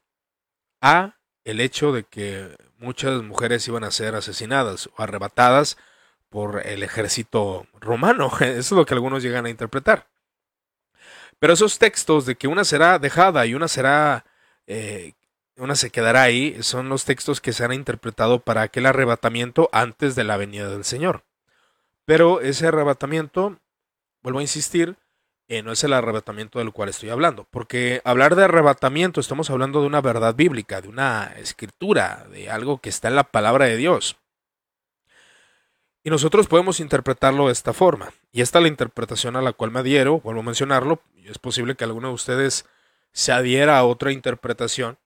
[0.82, 5.77] a el hecho de que muchas mujeres iban a ser asesinadas o arrebatadas
[6.29, 8.32] por el ejército romano.
[8.39, 10.08] Eso es lo que algunos llegan a interpretar.
[11.39, 14.25] Pero esos textos de que una será dejada y una será
[15.58, 20.16] una se quedará ahí, son los textos que se han interpretado para aquel arrebatamiento antes
[20.16, 21.24] de la venida del Señor.
[22.06, 23.58] Pero ese arrebatamiento,
[24.22, 24.98] vuelvo a insistir,
[25.48, 29.82] eh, no es el arrebatamiento del cual estoy hablando, porque hablar de arrebatamiento estamos hablando
[29.82, 33.78] de una verdad bíblica, de una escritura, de algo que está en la palabra de
[33.78, 34.18] Dios.
[36.04, 38.12] Y nosotros podemos interpretarlo de esta forma.
[38.32, 41.76] Y esta es la interpretación a la cual me adhiero, vuelvo a mencionarlo, es posible
[41.76, 42.66] que alguno de ustedes
[43.13, 44.98] se adhiera a otra interpretación,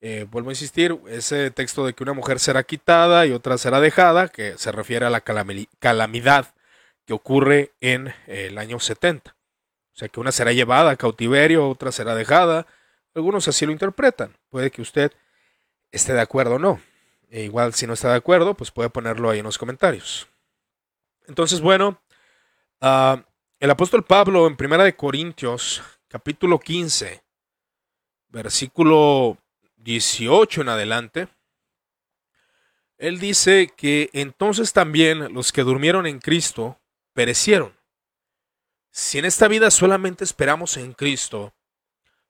[0.00, 3.80] eh, vuelvo a insistir, ese texto de que una mujer será quitada y otra será
[3.80, 6.54] dejada, que se refiere a la calamidad
[7.04, 9.32] que ocurre en el año 70.
[9.32, 12.66] O sea que una será llevada a cautiverio, otra será dejada.
[13.14, 14.36] Algunos así lo interpretan.
[14.50, 15.12] Puede que usted
[15.90, 16.80] esté de acuerdo o no.
[17.30, 20.28] E igual si no está de acuerdo, pues puede ponerlo ahí en los comentarios.
[21.26, 22.00] Entonces, bueno,
[22.80, 23.24] ah,
[23.58, 27.22] el apóstol Pablo en Primera de Corintios, capítulo 15,
[28.28, 29.36] versículo
[29.78, 31.28] 18 en adelante,
[32.98, 36.80] él dice que entonces también los que durmieron en Cristo
[37.14, 37.76] perecieron.
[38.90, 41.54] Si en esta vida solamente esperamos en Cristo,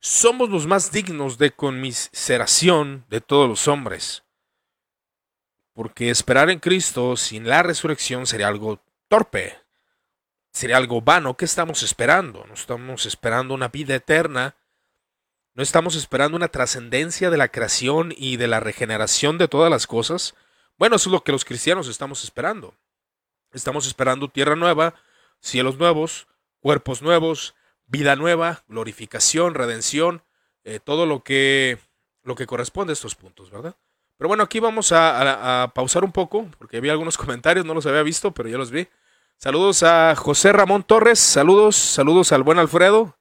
[0.01, 4.23] somos los más dignos de conmiseración de todos los hombres.
[5.73, 9.57] Porque esperar en Cristo sin la resurrección sería algo torpe,
[10.53, 11.37] sería algo vano.
[11.37, 12.45] ¿Qué estamos esperando?
[12.47, 14.55] No estamos esperando una vida eterna
[15.59, 19.89] ¿No estamos esperando una trascendencia de la creación y de la regeneración de todas las
[19.89, 20.37] cosas?
[20.79, 22.77] Bueno, eso es lo que los cristianos estamos esperando.
[23.53, 24.95] Estamos esperando tierra nueva,
[25.41, 26.29] cielos nuevos,
[26.61, 30.23] cuerpos nuevos, vida nueva, glorificación, redención,
[30.63, 31.79] eh, todo lo que,
[32.23, 33.75] lo que corresponde a estos puntos, ¿verdad?
[34.17, 38.05] Pero bueno, aquí vamos a, pausar un poco, porque vi algunos comentarios, no los había
[38.05, 38.87] visto, pero ya los vi.
[39.39, 43.19] Saludos a José Ramón Torres, saludos, saludos al buen Alfredo.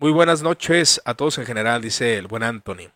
[0.00, 2.90] Muy buenas noches a todos en general, dice el buen Anthony.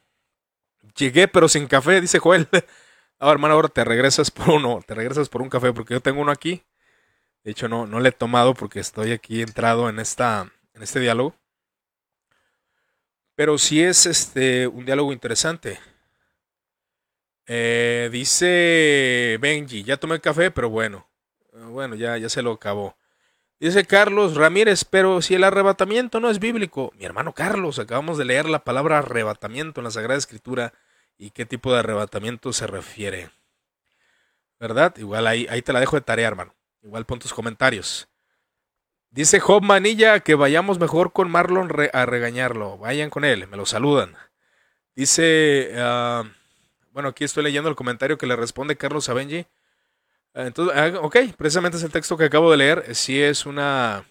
[0.96, 2.48] Llegué pero sin café, dice Joel.
[3.18, 6.20] Ahora, hermano, ahora te regresas por uno, te regresas por un café porque yo tengo
[6.20, 6.62] uno aquí.
[7.44, 10.98] De hecho, no, no le he tomado porque estoy aquí entrado en, esta, en este
[10.98, 11.34] diálogo.
[13.36, 15.78] Pero sí es este, un diálogo interesante.
[17.46, 21.06] Eh, dice Benji, ya tomé café, pero bueno.
[21.52, 22.96] Bueno, ya, ya se lo acabó.
[23.64, 28.26] Dice Carlos Ramírez, pero si el arrebatamiento no es bíblico, mi hermano Carlos, acabamos de
[28.26, 30.74] leer la palabra arrebatamiento en la Sagrada Escritura
[31.16, 33.30] y qué tipo de arrebatamiento se refiere.
[34.60, 34.94] ¿Verdad?
[34.98, 36.54] Igual ahí, ahí te la dejo de tarea, hermano.
[36.82, 38.06] Igual pon tus comentarios.
[39.08, 42.76] Dice Job Manilla que vayamos mejor con Marlon a regañarlo.
[42.76, 44.14] Vayan con él, me lo saludan.
[44.94, 46.24] Dice, ah,
[46.90, 49.46] bueno, aquí estoy leyendo el comentario que le responde Carlos Abenji.
[50.34, 52.94] Entonces, ah, ok, precisamente es el texto que acabo de leer.
[52.94, 54.04] Si es una.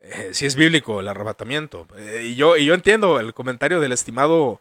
[0.00, 1.86] Eh, si es bíblico el arrebatamiento.
[1.96, 4.60] Eh, y, yo, y yo entiendo el comentario del estimado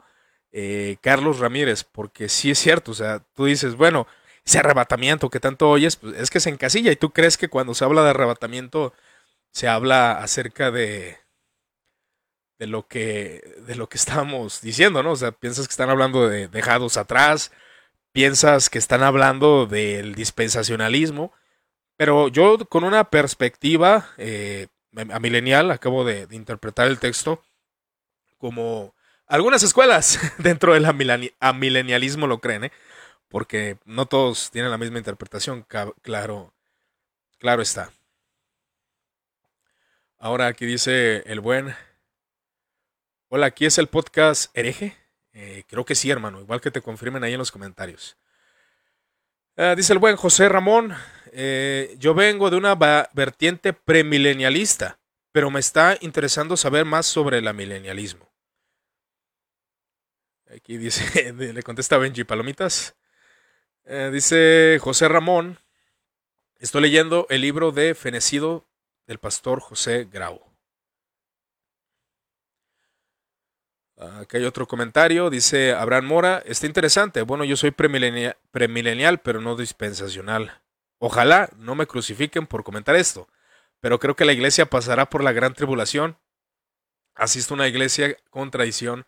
[0.51, 2.91] eh, Carlos Ramírez, porque sí es cierto.
[2.91, 4.07] O sea, tú dices, bueno,
[4.45, 6.91] ese arrebatamiento que tanto oyes, pues es que se encasilla.
[6.91, 8.93] Y tú crees que cuando se habla de arrebatamiento,
[9.51, 11.19] se habla acerca de.
[12.57, 13.43] De lo que.
[13.67, 15.11] De lo que estábamos diciendo, ¿no?
[15.11, 17.51] O sea, piensas que están hablando de dejados atrás
[18.15, 21.33] piensas que están hablando del dispensacionalismo,
[21.97, 24.67] pero yo con una perspectiva eh,
[25.11, 27.43] a milenial acabo de, interpretar el texto
[28.37, 28.95] como
[29.27, 30.85] algunas escuelas dentro del
[31.41, 32.71] amilenialismo lo creen, ¿eh?
[33.27, 35.65] porque no todos tienen la misma interpretación,
[36.01, 36.53] claro,
[37.37, 37.91] claro está.
[40.17, 41.75] Ahora aquí dice el buen.
[43.27, 45.04] Hola, aquí es el podcast hereje.
[45.35, 46.39] Eh, creo que sí, hermano.
[46.39, 48.17] Igual que te confirmen ahí en los comentarios.
[49.57, 50.95] Ah, dice el buen José Ramón.
[51.33, 52.73] Eh, yo vengo de una
[53.13, 54.97] vertiente premilenialista,
[55.33, 58.31] pero me está interesando saber más sobre el milenialismo.
[60.55, 62.95] Aquí dice, le contesta Benji Palomitas.
[63.83, 65.59] Eh, dice José Ramón,
[66.59, 68.65] estoy leyendo el libro de Fenecido
[69.05, 70.54] del pastor José Grau.
[73.97, 79.39] Aquí hay otro comentario, dice Abraham Mora, está interesante, bueno, yo soy premilenial, premilenial, pero
[79.39, 80.61] no dispensacional.
[80.99, 83.29] Ojalá no me crucifiquen por comentar esto,
[83.79, 86.17] pero creo que la iglesia pasará por la gran tribulación.
[87.15, 89.05] Asisto a una iglesia con tradición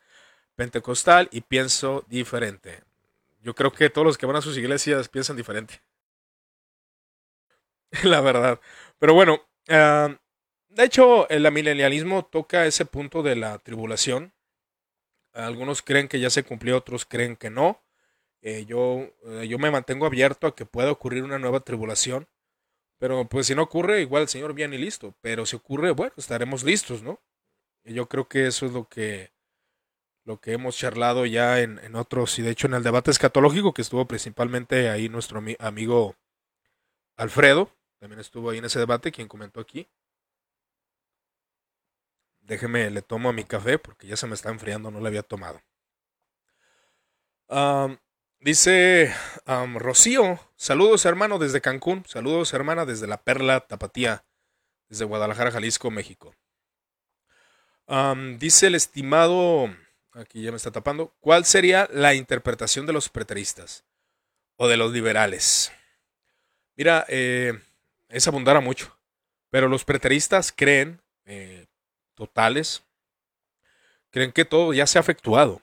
[0.55, 2.83] pentecostal y pienso diferente.
[3.41, 5.81] Yo creo que todos los que van a sus iglesias piensan diferente.
[8.03, 8.59] La verdad.
[8.99, 10.17] Pero bueno, ah,
[10.69, 14.33] de hecho, el milenialismo toca ese punto de la tribulación.
[15.37, 17.81] Algunos creen que ya se cumplió, otros creen que no.
[18.41, 22.27] Eh, yo, eh, yo me mantengo abierto a que pueda ocurrir una nueva tribulación.
[22.99, 25.15] Pero pues si no ocurre, igual el Señor viene y listo.
[25.21, 27.21] Pero si ocurre, bueno, estaremos listos, ¿no?
[27.85, 29.31] Y yo creo que eso es lo que
[30.27, 33.81] lo que hemos charlado ya en, otros, y de hecho en el debate escatológico, que
[33.81, 36.17] estuvo principalmente ahí nuestro amigo
[37.15, 39.87] Alfredo, también estuvo ahí en ese debate, quien comentó aquí.
[42.47, 45.21] Déjeme, le tomo a mi café porque ya se me está enfriando, no le había
[45.21, 45.61] tomado.
[48.39, 49.13] dice
[49.75, 54.23] Rocío, saludos hermano desde Cancún, saludos hermana desde la Perla Tapatía,
[54.87, 56.33] desde Guadalajara, Jalisco, México.
[58.39, 59.69] dice el estimado
[60.13, 63.83] aquí ya me está tapando, ¿cuál sería la interpretación de los preteristas
[64.55, 65.73] o de los liberales?
[66.77, 67.59] Mira, eh,
[68.07, 68.97] es abundar a mucho,
[69.49, 71.65] pero los preteristas creen, eh,
[72.17, 72.83] totales,
[74.09, 75.61] creen que todo ya se ha efectuado,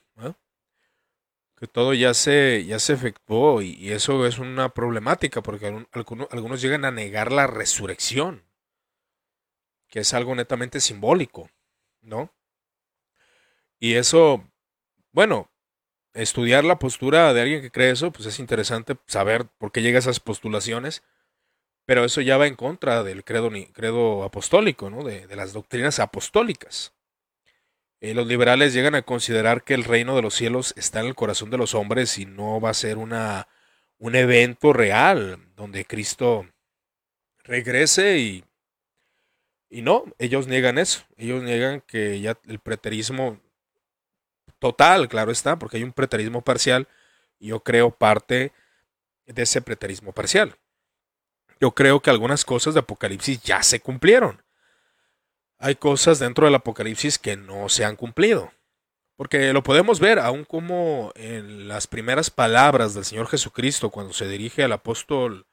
[1.57, 6.61] que todo ya se, ya se efectuó y, eso es una problemática porque algunos, algunos
[6.61, 8.45] llegan a negar la resurrección,
[9.89, 11.51] que es algo netamente simbólico,
[12.01, 12.33] ¿no?
[13.79, 14.45] Y eso,
[15.13, 15.51] bueno,
[16.13, 19.99] estudiar la postura de alguien que cree eso, pues es interesante saber por qué llega
[19.99, 21.03] a esas postulaciones,
[21.87, 25.05] pero eso ya va en contra del credo, credo apostólico, ¿no?
[25.05, 26.93] de, las doctrinas apostólicas.
[28.01, 31.15] Eh, los liberales llegan a considerar que el reino de los cielos está en el
[31.15, 33.49] corazón de los hombres y no va a ser una,
[33.99, 36.47] un evento real donde Cristo
[37.45, 38.45] regrese y,
[39.71, 43.41] y no, ellos niegan eso, ellos niegan que ya el preterismo
[44.59, 46.89] total, claro está, porque hay un preterismo parcial
[47.39, 48.53] y yo creo parte
[49.27, 50.57] de ese preterismo parcial.
[51.65, 54.43] Yo creo que algunas cosas de Apocalipsis ya se cumplieron.
[55.57, 58.53] Hay cosas dentro del Apocalipsis que no se han cumplido.
[59.17, 64.29] Porque lo podemos ver aún como en las primeras palabras del Señor Jesucristo cuando se
[64.29, 65.47] dirige al apóstol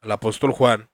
[0.00, 0.90] al apóstol Juan.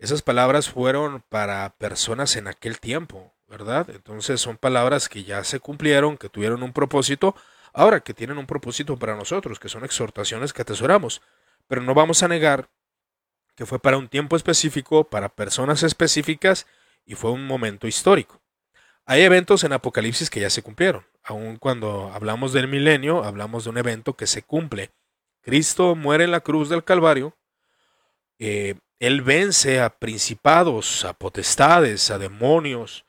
[0.00, 3.32] Esas palabras fueron para personas en aquel tiempo.
[3.46, 3.90] ¿verdad?
[3.90, 7.36] Entonces son palabras que ya se cumplieron, que tuvieron un propósito,
[7.72, 11.22] ahora que tienen un propósito para nosotros, que son exhortaciones que atesoramos.
[11.68, 12.68] Pero no vamos a negar
[13.60, 16.66] que fue para un tiempo específico, para personas específicas
[17.04, 18.40] y fue un momento histórico.
[19.04, 21.04] Hay eventos en Apocalipsis que ya se cumplieron.
[21.22, 24.92] Aun cuando hablamos del milenio, hablamos de un evento que se cumple.
[25.42, 27.36] Cristo muere en la cruz del Calvario.
[28.38, 33.04] Eh, él vence a principados, a potestades, a demonios,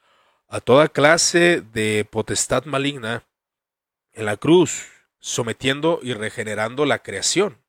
[0.50, 3.24] a toda clase de potestad maligna
[4.12, 7.62] en la cruz, sometiendo y regenerando la creación,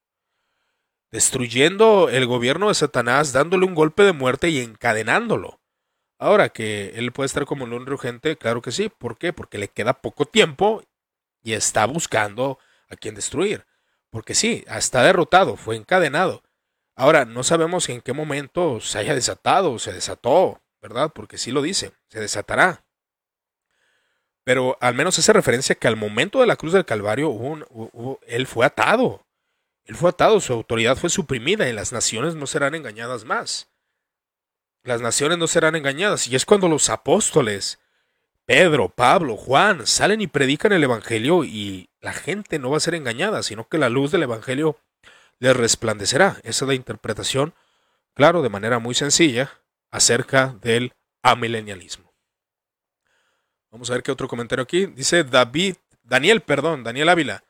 [1.12, 5.60] destruyendo el gobierno de Satanás, dándole un golpe de muerte y encadenándolo.
[6.18, 8.88] Ahora que él puede estar como un urgente, claro que sí.
[8.88, 9.32] ¿Por qué?
[9.32, 10.82] Porque le queda poco tiempo
[11.42, 12.58] y está buscando
[12.88, 13.66] a quien destruir.
[14.10, 16.42] Porque sí, está derrotado, fue encadenado.
[16.94, 21.10] Ahora, no sabemos en qué momento se haya desatado, se desató, ¿verdad?
[21.14, 22.84] Porque sí lo dice, se desatará.
[24.44, 28.46] Pero al menos hace referencia que al momento de la cruz del Calvario hubo él
[28.46, 29.26] fue atado.
[29.84, 33.68] Él fue atado, su autoridad fue suprimida y las naciones no serán engañadas más.
[34.84, 36.26] Las naciones no serán engañadas.
[36.28, 37.78] Y es cuando los apóstoles,
[38.44, 42.94] Pedro, Pablo, Juan, salen y predican el Evangelio y la gente no va a ser
[42.94, 44.78] engañada, sino que la luz del Evangelio
[45.38, 46.38] les resplandecerá.
[46.42, 47.54] Esa es la interpretación,
[48.14, 49.60] claro, de manera muy sencilla,
[49.90, 52.12] acerca del amilenialismo.
[53.70, 54.86] Vamos a ver qué otro comentario aquí.
[54.86, 57.44] Dice David, Daniel, perdón, Daniel Ávila.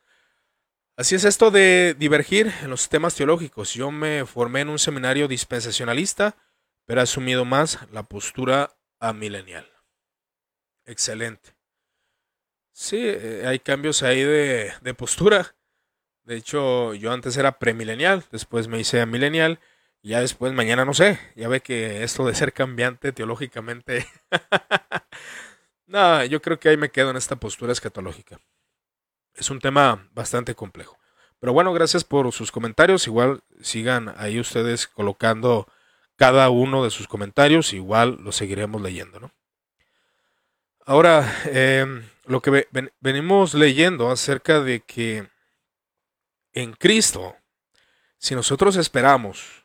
[0.96, 3.72] Así es esto de divergir en los temas teológicos.
[3.72, 6.36] Yo me formé en un seminario dispensacionalista,
[6.84, 9.66] pero he asumido más la postura amilenial.
[10.84, 11.56] Excelente.
[12.72, 15.54] Sí, eh, hay cambios ahí de, postura.
[16.24, 19.60] De hecho, yo antes era premilenial, después me hice amilenial,
[20.02, 21.18] y ya después mañana no sé.
[21.36, 24.06] Ya ve que esto de ser cambiante teológicamente.
[25.86, 28.38] no, yo creo que ahí me quedo en esta postura escatológica.
[29.34, 30.98] Es un tema bastante complejo.
[31.40, 33.06] Pero bueno, gracias por sus comentarios.
[33.06, 35.66] Igual sigan ahí ustedes colocando
[36.16, 37.72] cada uno de sus comentarios.
[37.72, 39.32] Igual lo seguiremos leyendo, ¿no?
[40.84, 42.68] Ahora, em, lo que
[43.00, 45.28] venimos leyendo acerca de que
[46.52, 47.36] en Cristo,
[48.18, 49.64] si nosotros esperamos,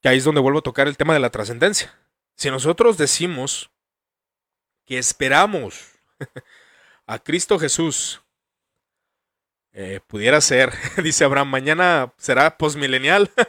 [0.00, 1.94] que ahí es donde vuelvo a tocar el tema de la trascendencia,
[2.34, 3.70] si nosotros decimos
[4.84, 5.92] que esperamos
[7.06, 8.22] a Cristo Jesús,
[9.72, 13.30] eh, pudiera ser, dice Abraham, mañana será posmilenial.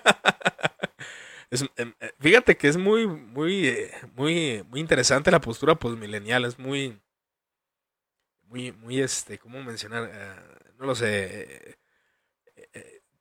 [1.52, 6.60] Em, eh, fíjate que es muy, muy, eh, muy, muy interesante la postura posmilenial, es
[6.60, 7.02] muy,
[8.44, 10.12] muy, muy, este, ¿cómo mencionar?
[10.78, 11.80] no lo sé,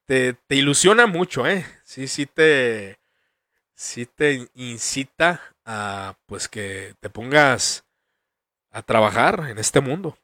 [0.05, 1.65] te, te, ilusiona mucho, ¿eh?
[1.85, 2.99] Sí, sí te,
[3.75, 7.85] sí te incita a, pues, que te pongas
[8.71, 10.19] a trabajar en este mundo.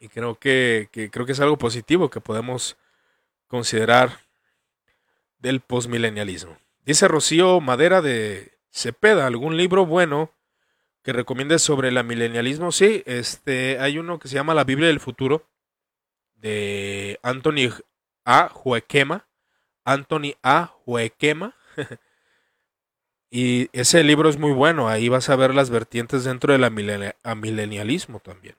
[0.00, 2.76] Y creo que, creo que es algo positivo que podemos
[3.48, 4.20] considerar
[5.38, 6.56] del postmilenialismo.
[6.84, 10.32] Dice Rocío Madera de Cepeda, ¿algún libro bueno
[11.02, 12.72] que recomiende sobre el milenialismo?
[12.72, 15.46] Sí, este, hay uno que se llama La Biblia del Futuro,
[16.36, 17.72] de Anthony
[18.24, 18.52] a.
[18.64, 19.26] Huequema.
[19.84, 20.74] Anthony A.
[20.86, 21.54] Huequema.
[23.30, 24.88] y ese libro es muy bueno.
[24.88, 28.56] Ahí vas a ver las vertientes dentro del milenialismo también.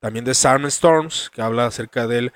[0.00, 2.32] También de Simon Storms, que habla acerca del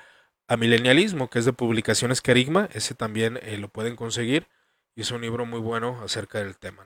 [0.47, 2.69] amilenialismo, que es de publicaciones Kerigma.
[2.73, 4.47] Ese también eh, lo pueden conseguir.
[4.95, 6.85] Y es un libro muy bueno acerca del tema.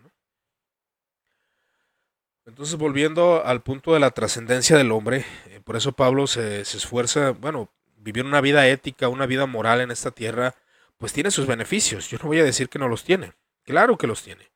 [2.46, 6.78] Entonces, volviendo al punto de la trascendencia del hombre, eh, por eso Pablo se, se
[6.78, 10.56] esfuerza, bueno, vivir una vida ética, una vida moral en esta tierra,
[10.98, 12.10] pues tiene sus beneficios.
[12.10, 13.34] Yo no voy a decir que no los tiene.
[13.64, 14.52] Claro que los tiene.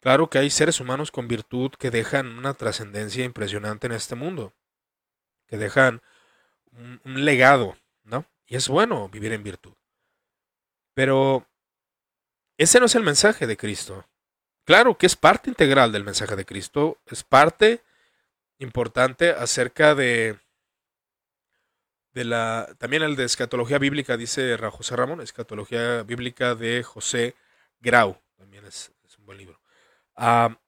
[0.00, 4.54] Claro que hay seres humanos con virtud que dejan una trascendencia impresionante en este mundo.
[5.48, 6.02] Que dejan
[6.72, 8.26] un, legado, ¿no?
[8.46, 9.74] Y es bueno vivir en virtud.
[10.94, 11.46] Pero
[12.56, 14.06] ese no es el mensaje de Cristo.
[14.64, 16.98] Claro que es parte integral del mensaje de Cristo.
[17.06, 17.82] Es parte
[18.58, 20.38] importante acerca de
[22.12, 27.36] de la, también el de escatología bíblica, dice José Ramón, escatología bíblica de José
[27.80, 29.60] Grau, también es, un buen libro.
[30.16, 30.58] Ah,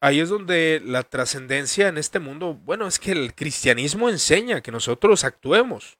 [0.00, 4.72] ahí es donde la trascendencia en este mundo, bueno, es que el cristianismo enseña que
[4.72, 5.98] nosotros actuemos.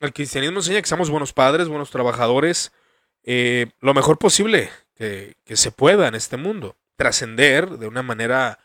[0.00, 2.72] El cristianismo enseña que seamos buenos padres, buenos trabajadores,
[3.22, 6.76] eh, lo mejor posible que, se pueda en este mundo.
[6.96, 8.58] Trascender de una manera...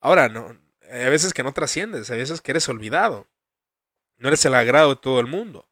[0.00, 0.56] Ahora, no,
[0.90, 3.26] hay veces que no trasciendes, hay veces que eres olvidado.
[4.18, 5.67] No eres el agrado de todo el mundo.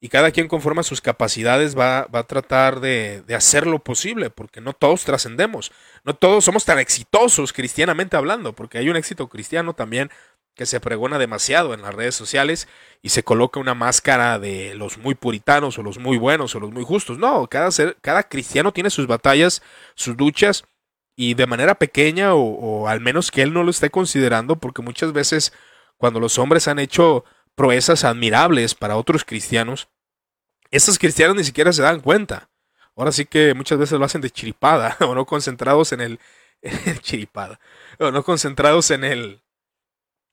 [0.00, 4.60] Y cada quien conforme a sus capacidades va, a tratar de, hacer lo posible, porque
[4.60, 5.72] no todos trascendemos.
[6.04, 10.10] No todos somos tan exitosos cristianamente hablando, porque hay un éxito cristiano también
[10.54, 12.66] que se pregona demasiado en las redes sociales
[13.02, 16.72] y se coloca una máscara de los muy puritanos o los muy buenos o los
[16.72, 17.18] muy justos.
[17.18, 19.62] No, cada, ser, cada cristiano tiene sus batallas,
[19.94, 20.64] sus luchas
[21.14, 24.82] y de manera pequeña o, o al menos que él no lo esté considerando, porque
[24.82, 25.52] muchas veces
[25.98, 27.24] cuando los hombres han hecho
[27.56, 29.88] proezas admirables para otros cristianos,
[30.70, 32.50] estos cristianos ni siquiera se dan cuenta.
[32.94, 36.20] Ahora sí que muchas veces lo hacen de chiripada o no concentrados en el,
[37.00, 37.58] chiripada
[37.98, 39.42] o no concentrados en el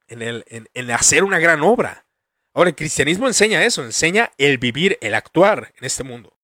[0.08, 2.06] en el en, hacer una gran obra.
[2.54, 6.38] Ahora el cristianismo enseña eso, enseña el vivir, el actuar en este mundo.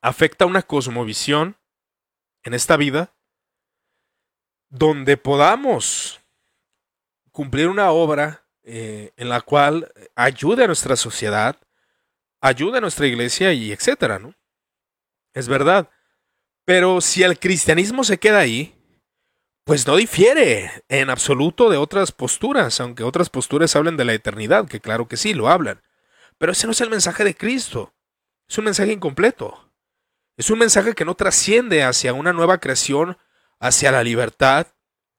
[0.00, 1.58] Afecta una cosmovisión
[2.42, 3.12] en esta vida
[4.68, 6.20] donde podamos
[7.36, 11.54] cumplir una obra eh, en la cual ayude a nuestra sociedad,
[12.40, 14.34] ayude a nuestra iglesia y etcétera, ¿no?
[15.34, 15.90] Es verdad.
[16.64, 18.74] Pero si el cristianismo se queda ahí,
[19.64, 24.66] pues no difiere en absoluto de otras posturas, aunque otras posturas hablen de la eternidad,
[24.66, 25.82] que claro que sí, lo hablan.
[26.38, 27.92] Pero ese no es el mensaje de Cristo.
[28.48, 29.74] Es un mensaje incompleto.
[30.38, 33.18] Es un mensaje que no trasciende hacia una nueva creación,
[33.60, 34.68] hacia la libertad,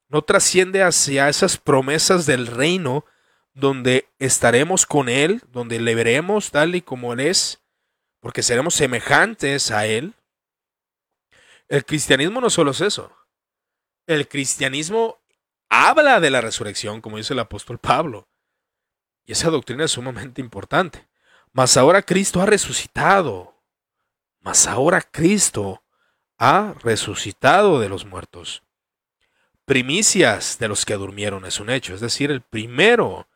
[0.10, 3.06] no trasciende hacia esas promesas del reino
[3.54, 7.62] donde estaremos con Él, donde le veremos tal y como Él es,
[8.20, 10.14] porque seremos semejantes a Él.
[11.68, 13.12] El cristianismo no solo es eso.
[14.06, 15.20] El cristianismo
[15.70, 18.28] habla de la resurrección, como dice el apóstol Pablo.
[19.26, 21.08] Y esa doctrina es sumamente importante.
[21.52, 23.56] Mas ahora Cristo ha resucitado.
[24.40, 25.84] Mas ahora Cristo
[26.38, 28.64] ha resucitado de los muertos.
[29.68, 33.28] Primicias de los que durmieron es un hecho, es decir, el primero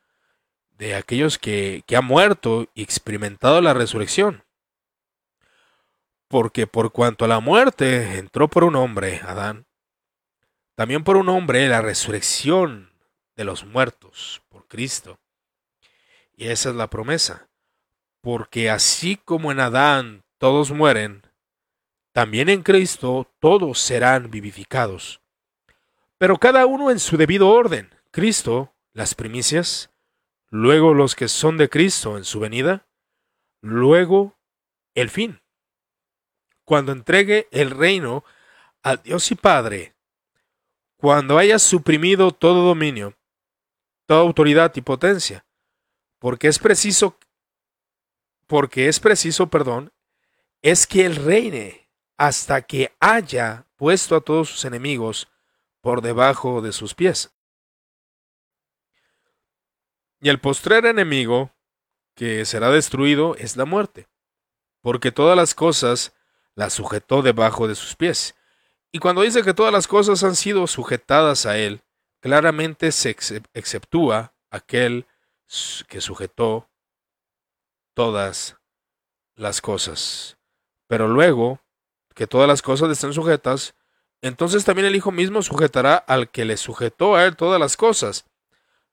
[0.78, 4.46] de aquellos que, que ha muerto y experimentado la resurrección.
[6.30, 9.66] Porque por cuanto a la muerte entró por un hombre, Adán,
[10.76, 12.94] también por un hombre la resurrección
[13.36, 15.20] de los muertos, por Cristo.
[16.38, 17.50] Y esa es la promesa.
[18.22, 21.24] Porque así como en Adán todos mueren,
[22.14, 25.22] también en Cristo todos serán vivificados.
[26.22, 27.90] Pero cada uno en su debido orden.
[28.12, 29.90] Cristo, las primicias,
[30.52, 32.86] luego los que son de Cristo en su venida,
[33.60, 34.38] luego
[34.94, 35.42] el fin.
[36.64, 38.24] Cuando entregue el reino
[38.84, 39.96] a Dios y Padre,
[40.96, 43.18] cuando haya suprimido todo dominio,
[44.06, 45.44] toda autoridad y potencia,
[46.20, 47.18] porque es preciso
[48.46, 49.92] porque es preciso, perdón,
[50.62, 55.31] es que él reine hasta que haya puesto a todos sus enemigos
[55.82, 57.34] por debajo de sus pies.
[60.22, 61.52] Y el postrer enemigo
[62.16, 64.08] que será destruido es la muerte,
[64.82, 66.14] porque todas las cosas
[66.56, 68.36] las sujetó debajo de sus pies.
[68.92, 71.82] Y cuando dice que todas las cosas han sido sujetadas a él,
[72.20, 73.16] claramente se
[73.54, 75.08] exceptúa aquel
[75.88, 76.70] que sujetó
[77.94, 78.58] todas
[79.36, 80.38] las cosas.
[80.88, 81.62] Pero luego
[82.14, 83.74] que todas las cosas estén sujetas,
[84.22, 88.26] entonces también el Hijo mismo sujetará al que le sujetó a él todas las cosas,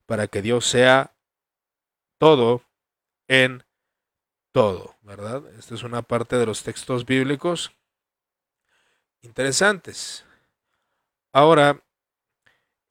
[0.07, 1.12] para que Dios sea
[2.18, 2.62] todo
[3.29, 3.64] en
[4.53, 5.43] todo, ¿verdad?
[5.59, 7.72] Esta es una parte de los textos bíblicos
[9.20, 10.24] interesantes.
[11.33, 11.83] Ahora,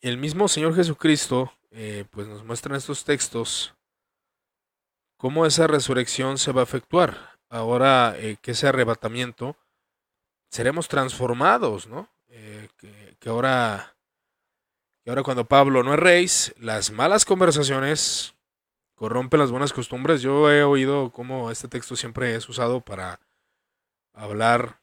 [0.01, 3.73] el mismo Señor Jesucristo, eh, pues nos muestra en estos textos
[5.17, 7.39] cómo esa resurrección se va a efectuar.
[7.49, 9.55] Ahora eh, que ese arrebatamiento,
[10.49, 12.09] seremos transformados, ¿no?
[13.19, 13.95] Que, ahora,
[15.03, 18.35] que ahora cuando Pablo no es rey, las malas conversaciones
[18.95, 20.21] corrompe las buenas costumbres.
[20.21, 23.19] Yo he oído cómo este texto siempre es usado para
[24.13, 24.81] hablar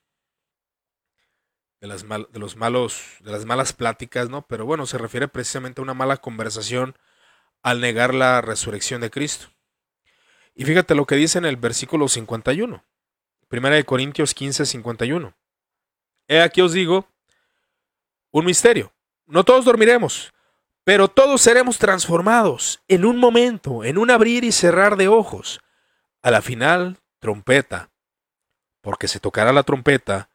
[1.81, 4.47] de las, de los malos, de las malas pláticas, ¿no?
[4.47, 6.97] Pero bueno, se refiere precisamente a una mala conversación
[7.63, 9.49] al negar la resurrección de Cristo.
[10.55, 12.85] Y fíjate lo que dice en el versículo 51.
[13.49, 15.35] Primera de Corintios 15, 51.
[16.29, 17.09] He aquí os digo
[18.35, 18.93] un misterio.
[19.27, 20.33] No todos dormiremos,
[20.83, 25.61] pero todos seremos transformados en un momento, en un abrir y cerrar de ojos.
[26.21, 27.91] A la final, trompeta,
[28.81, 30.31] porque se tocará la trompeta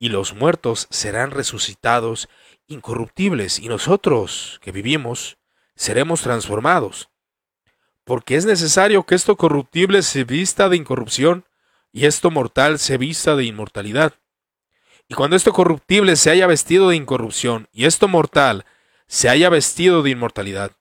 [0.00, 2.28] y los muertos serán resucitados
[2.66, 5.38] incorruptibles y nosotros que vivimos
[5.76, 7.10] seremos transformados.
[8.02, 11.44] Porque es necesario que esto corruptible se vista de incorrupción
[11.92, 14.14] y esto mortal se vista de inmortalidad.
[15.08, 18.64] Y cuando esto corruptible se haya vestido de incorrupción y esto mortal
[19.06, 20.72] se haya vestido de inmortalidad,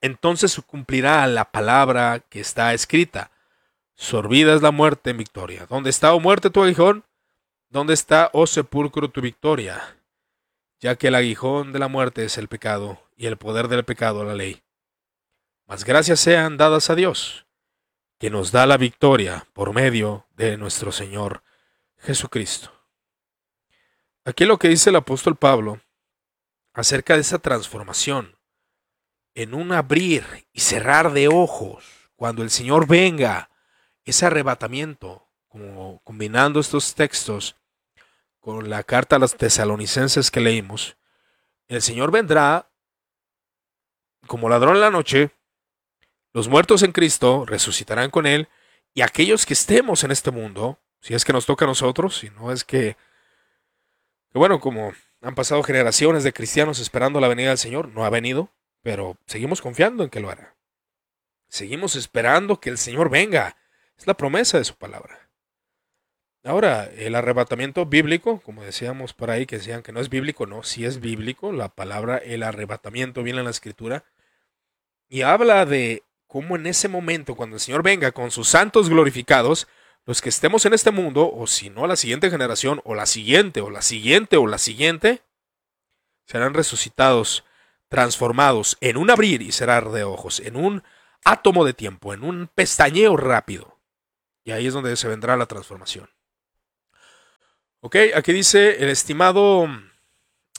[0.00, 3.30] entonces cumplirá la palabra que está escrita.
[3.94, 5.66] Sorbida es la muerte en victoria.
[5.68, 7.04] ¿Dónde está, oh muerte, tu aguijón?
[7.68, 9.98] ¿Dónde está, oh sepulcro, tu victoria?
[10.80, 14.24] Ya que el aguijón de la muerte es el pecado, y el poder del pecado
[14.24, 14.62] la ley.
[15.66, 17.46] Mas gracias sean dadas a Dios,
[18.18, 21.42] que nos da la victoria por medio de nuestro Señor
[21.98, 22.75] Jesucristo.
[24.26, 25.80] Aquí lo que dice el apóstol Pablo
[26.74, 28.36] acerca de esa transformación.
[29.36, 33.50] En un abrir y cerrar de ojos cuando el Señor venga,
[34.04, 37.54] ese arrebatamiento, como combinando estos textos
[38.40, 40.96] con la carta a los tesalonicenses que leímos,
[41.68, 42.68] el Señor vendrá
[44.26, 45.30] como ladrón en la noche,
[46.32, 48.48] los muertos en Cristo resucitarán con Él,
[48.92, 52.30] y aquellos que estemos en este mundo, si es que nos toca a nosotros, si
[52.30, 52.96] no es que,
[54.38, 57.88] bueno, como han pasado generaciones de cristianos esperando la venida del Señor.
[57.88, 58.50] No ha venido,
[58.82, 60.56] pero seguimos confiando en que lo hará.
[61.48, 63.56] Seguimos esperando que el Señor venga.
[63.96, 65.30] Es la promesa de su palabra.
[66.44, 70.62] Ahora, el arrebatamiento bíblico, como decíamos por ahí, que decían que no es bíblico, no,
[70.62, 71.50] sí es bíblico.
[71.50, 74.04] La palabra el arrebatamiento viene en la escritura.
[75.08, 79.66] Y habla de cómo en ese momento, cuando el Señor venga con sus santos glorificados,
[80.06, 83.60] los que estemos en este mundo, o si no la siguiente generación, o la siguiente,
[83.60, 85.22] o la siguiente, o la siguiente,
[86.26, 87.44] serán resucitados,
[87.88, 90.82] transformados en un abrir y cerrar de ojos, en un
[91.24, 93.78] átomo de tiempo, en un pestañeo rápido.
[94.44, 96.08] Y ahí es donde se vendrá la transformación.
[97.80, 99.68] Ok, aquí dice el estimado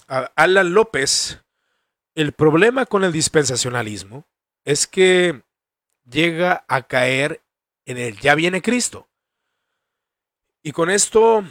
[0.07, 1.41] Alan López,
[2.15, 4.27] el problema con el dispensacionalismo
[4.65, 5.41] es que
[6.03, 7.41] llega a caer
[7.85, 9.06] en el ya viene Cristo.
[10.63, 11.43] Y con esto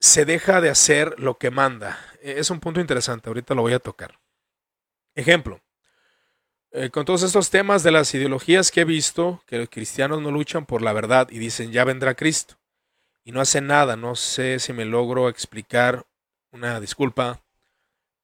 [0.00, 1.98] se deja de hacer lo que manda.
[2.22, 4.18] E, es un punto interesante, ahorita lo voy a tocar.
[5.14, 5.60] Ejemplo,
[6.70, 10.30] eh, con todos estos temas de las ideologías que he visto, que los cristianos no
[10.30, 12.58] luchan por la verdad y dicen ya vendrá Cristo
[13.24, 16.06] y no hacen nada, no sé si me logro explicar
[16.50, 17.42] una disculpa.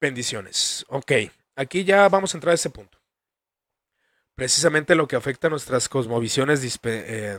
[0.00, 0.84] Bendiciones.
[0.88, 1.12] Ok,
[1.56, 2.98] aquí ya vamos a entrar a ese punto.
[4.34, 7.38] Precisamente lo que afecta a nuestras cosmovisiones eh,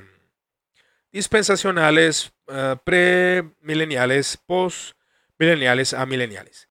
[1.16, 6.68] dispensacionales, uh, premileniales, postmileniales a mileniales.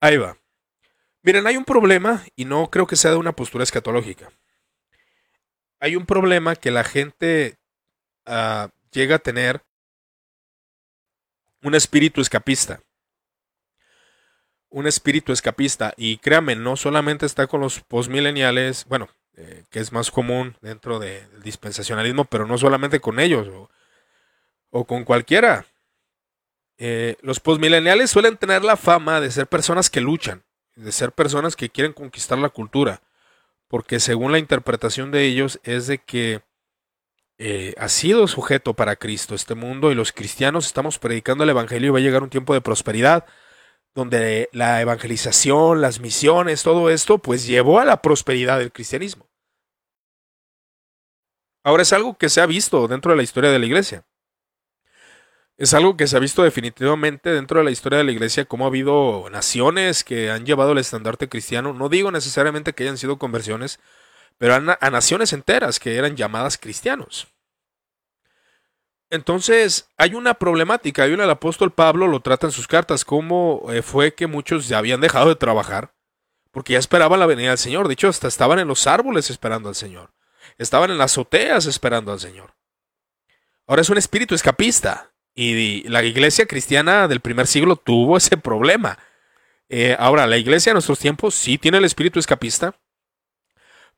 [0.00, 0.38] Ahí va.
[1.22, 4.30] Miren, hay un problema y no creo que sea de una postura escatológica.
[5.80, 7.58] Hay un problema que la gente
[8.28, 9.64] uh, llega a tener
[11.62, 12.80] un espíritu escapista.
[14.68, 15.94] Un espíritu escapista.
[15.96, 20.98] Y créanme, no solamente está con los postmileniales, bueno, eh, que es más común dentro
[20.98, 23.68] del dispensacionalismo, pero no solamente con ellos
[24.70, 25.66] o, con cualquiera.
[26.78, 30.42] Eh, los postmileniales suelen tener la fama de ser personas que luchan,
[30.74, 33.02] de ser personas que quieren conquistar la cultura,
[33.68, 36.40] porque según la interpretación de ellos es de que
[37.38, 41.88] eh, ha sido sujeto para Cristo este mundo y los cristianos estamos predicando el Evangelio
[41.88, 43.26] y va a llegar un tiempo de prosperidad
[43.96, 49.26] donde la evangelización, las misiones, todo esto, pues llevó a la prosperidad del cristianismo.
[51.64, 54.04] Ahora es algo que se ha visto dentro de la historia de la iglesia.
[55.56, 58.66] Es algo que se ha visto definitivamente dentro de la historia de la iglesia, como
[58.66, 61.72] ha habido naciones que han llevado el estandarte cristiano.
[61.72, 63.80] No digo necesariamente que hayan sido conversiones,
[64.36, 67.28] pero a naciones enteras que eran llamadas cristianos.
[69.10, 73.82] Entonces, hay una problemática, y el apóstol Pablo lo trata en sus cartas, cómo eh,
[73.82, 75.94] fue que muchos ya habían dejado de trabajar,
[76.50, 77.86] porque ya esperaban la venida del Señor.
[77.86, 80.12] De hecho, hasta estaban en los árboles esperando al Señor.
[80.58, 82.54] Estaban en las azoteas esperando al Señor.
[83.66, 85.12] Ahora es un espíritu escapista.
[85.34, 88.98] Y la iglesia cristiana del primer siglo tuvo ese problema.
[89.68, 92.74] Eh, ahora, la iglesia de nuestros tiempos sí tiene el espíritu escapista,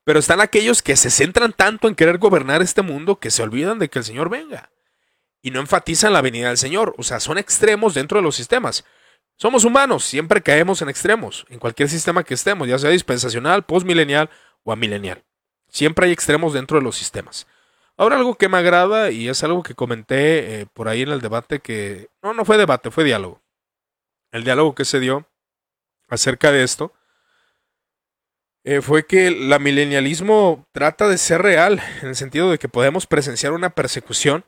[0.02, 3.78] pero están aquellos que se centran tanto en querer gobernar este mundo que se olvidan
[3.78, 4.70] de que el Señor venga
[5.42, 6.94] y no enfatizan la venida del Señor.
[6.98, 8.84] O sea, son extremos dentro de los sistemas.
[9.36, 14.30] Somos humanos, siempre caemos en extremos, en cualquier sistema que estemos, ya sea dispensacional, postmilenial
[14.64, 15.24] o amilenial.
[15.68, 17.46] Siempre hay extremos dentro de los sistemas.
[17.96, 21.20] Ahora algo que me agrada y es algo que comenté eh, por ahí en el
[21.20, 22.08] debate que...
[22.22, 23.40] No, no fue debate, fue diálogo.
[24.32, 25.28] El diálogo que se dio
[26.08, 26.92] acerca de esto
[28.64, 33.06] eh, fue que el milenialismo trata de ser real, en el sentido de que podemos
[33.06, 34.44] presenciar una persecución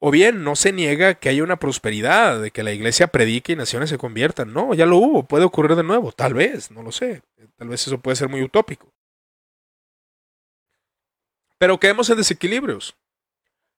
[0.00, 3.56] o bien no se niega que haya una prosperidad, de que la iglesia predique y
[3.56, 4.52] naciones se conviertan.
[4.52, 7.22] No, ya lo hubo, puede ocurrir de nuevo, tal vez, no lo sé.
[7.56, 8.92] Tal vez eso puede ser muy utópico.
[11.58, 12.96] Pero caemos en desequilibrios.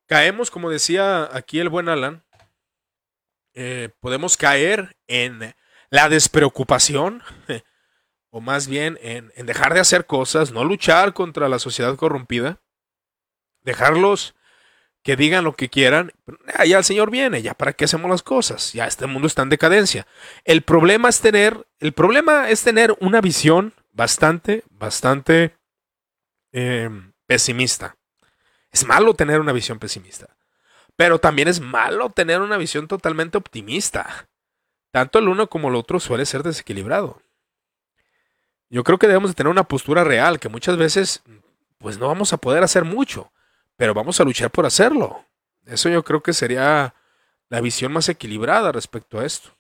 [0.07, 2.23] Caemos, como decía aquí el buen Alan,
[3.55, 5.55] eh, podemos caer en
[5.89, 7.23] la despreocupación,
[8.31, 12.61] o más bien en, en dejar de hacer cosas, no luchar contra la sociedad corrompida,
[13.63, 14.35] dejarlos
[15.03, 16.13] que digan lo que quieran,
[16.67, 19.49] ya el Señor viene, ya para qué hacemos las cosas, ya este mundo está en
[19.49, 20.07] decadencia.
[20.45, 25.57] El problema es tener, el problema es tener una visión bastante, bastante
[26.53, 27.97] em, pesimista.
[28.71, 30.37] Es malo tener una visión pesimista,
[30.97, 34.29] pero también es malo tener una visión totalmente optimista.
[34.93, 37.23] Tanto el uno como el otro suele ser desequilibrado.
[38.69, 41.23] Yo creo que debemos de tener una postura real, que muchas veces
[41.79, 43.33] pues no vamos a poder hacer mucho
[43.81, 45.25] pero vamos a luchar por hacerlo.
[45.65, 46.95] Eso yo creo que sería
[47.49, 49.57] la visión más equilibrada respecto a esto.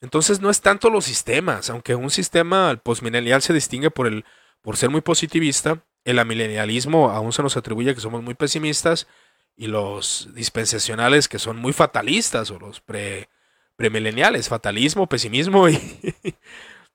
[0.00, 4.24] Entonces no es tanto los sistemas, aunque un sistema el postmilenial se distingue por, el,
[4.62, 9.06] por ser muy positivista, el amilenialismo aún se nos atribuye que somos muy pesimistas
[9.54, 13.28] y los dispensacionales que son muy fatalistas o los pre,
[13.76, 15.78] premileniales, fatalismo, pesimismo y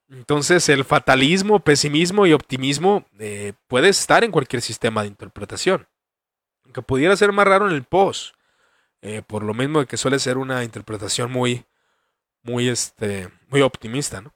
[0.09, 5.87] Entonces el fatalismo, pesimismo y optimismo eh, puede estar en cualquier sistema de interpretación.
[6.63, 8.35] Aunque pudiera ser más raro en el post,
[9.01, 11.65] eh, por lo mismo que suele ser una interpretación muy,
[12.43, 14.33] muy, este, muy optimista, ¿no?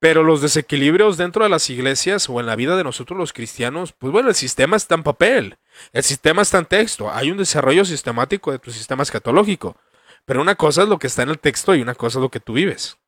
[0.00, 3.92] Pero los desequilibrios dentro de las iglesias o en la vida de nosotros los cristianos,
[3.92, 5.56] pues bueno, el sistema está en papel,
[5.92, 9.78] el sistema está en texto, hay un desarrollo sistemático de tu sistema escatológico,
[10.26, 12.30] pero una cosa es lo que está en el texto y una cosa es lo
[12.30, 12.98] que tú vives.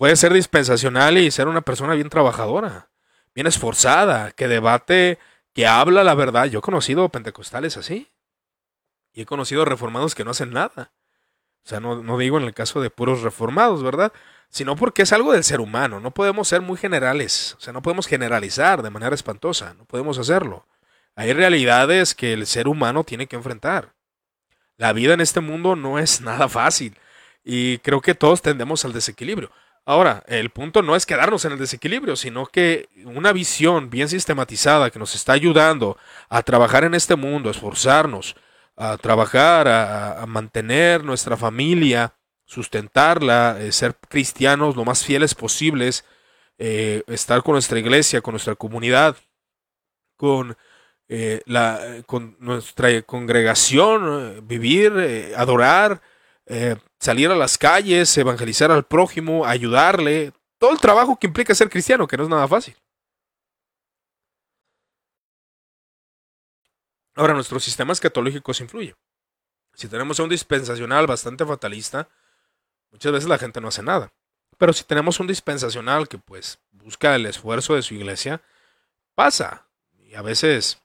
[0.00, 2.88] Puede ser dispensacional y ser una persona bien trabajadora,
[3.34, 5.18] bien esforzada, que debate,
[5.52, 6.46] que habla la verdad.
[6.46, 8.10] Yo he conocido pentecostales así.
[9.12, 10.94] Y he conocido reformados que no hacen nada.
[11.66, 14.10] O sea, no, no digo en el caso de puros reformados, ¿verdad?
[14.48, 16.00] Sino porque es algo del ser humano.
[16.00, 17.54] No podemos ser muy generales.
[17.58, 19.74] O sea, no podemos generalizar de manera espantosa.
[19.74, 20.66] No podemos hacerlo.
[21.14, 23.92] Hay realidades que el ser humano tiene que enfrentar.
[24.78, 26.96] La vida en este mundo no es nada fácil
[27.44, 29.50] y creo que todos tendemos al desequilibrio.
[29.86, 34.90] Ahora, el punto no es quedarnos en el desequilibrio, sino que una visión bien sistematizada
[34.90, 35.96] que nos está ayudando
[36.28, 38.36] a trabajar en este mundo, a esforzarnos,
[38.76, 42.14] a trabajar, a, mantener nuestra familia,
[42.46, 46.04] sustentarla, eh, ser cristianos lo más fieles posibles,
[46.58, 49.16] eh, estar con nuestra iglesia, con nuestra comunidad,
[50.16, 50.56] con,
[51.08, 56.00] eh, la, con nuestra congregación, vivir, adorar,
[56.98, 62.06] salir a las calles, evangelizar al prójimo, ayudarle, todo el trabajo que implica ser cristiano,
[62.06, 62.76] que no es nada fácil.
[67.14, 68.96] Ahora, nuestros sistemas catológicos influyen.
[69.74, 72.08] Si tenemos un dispensacional bastante fatalista,
[72.90, 74.12] muchas veces la gente no hace nada.
[74.58, 78.42] Pero si tenemos un dispensacional que pues busca el esfuerzo de su iglesia,
[79.14, 79.66] pasa.
[79.98, 80.82] Y a veces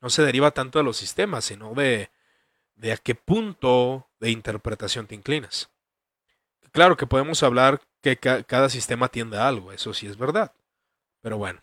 [0.00, 2.10] no se deriva tanto de los sistemas, sino de,
[2.80, 5.70] de a qué punto de interpretación te inclinas.
[6.72, 10.52] Claro que podemos hablar que cada sistema tiende a algo, eso sí es verdad.
[11.20, 11.60] Pero bueno.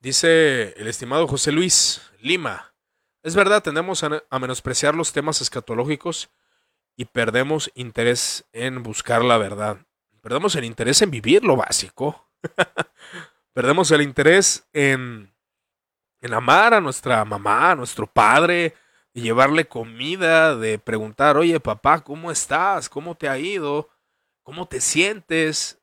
[0.00, 2.74] Dice el estimado José Luis Lima.
[3.22, 6.30] Es verdad, tendemos a, menospreciar los temas escatológicos
[6.96, 9.78] y perdemos interés en buscar la verdad.
[10.22, 12.30] Perdemos el interés en vivir lo básico.
[13.52, 15.32] perdemos el interés en,
[16.20, 18.74] en amar a nuestra mamá, a nuestro padre,
[19.12, 22.88] y llevarle comida, de preguntar, oye papá, ¿cómo estás?
[22.88, 23.88] ¿Cómo te ha ido?
[24.42, 25.78] ¿Cómo te sientes?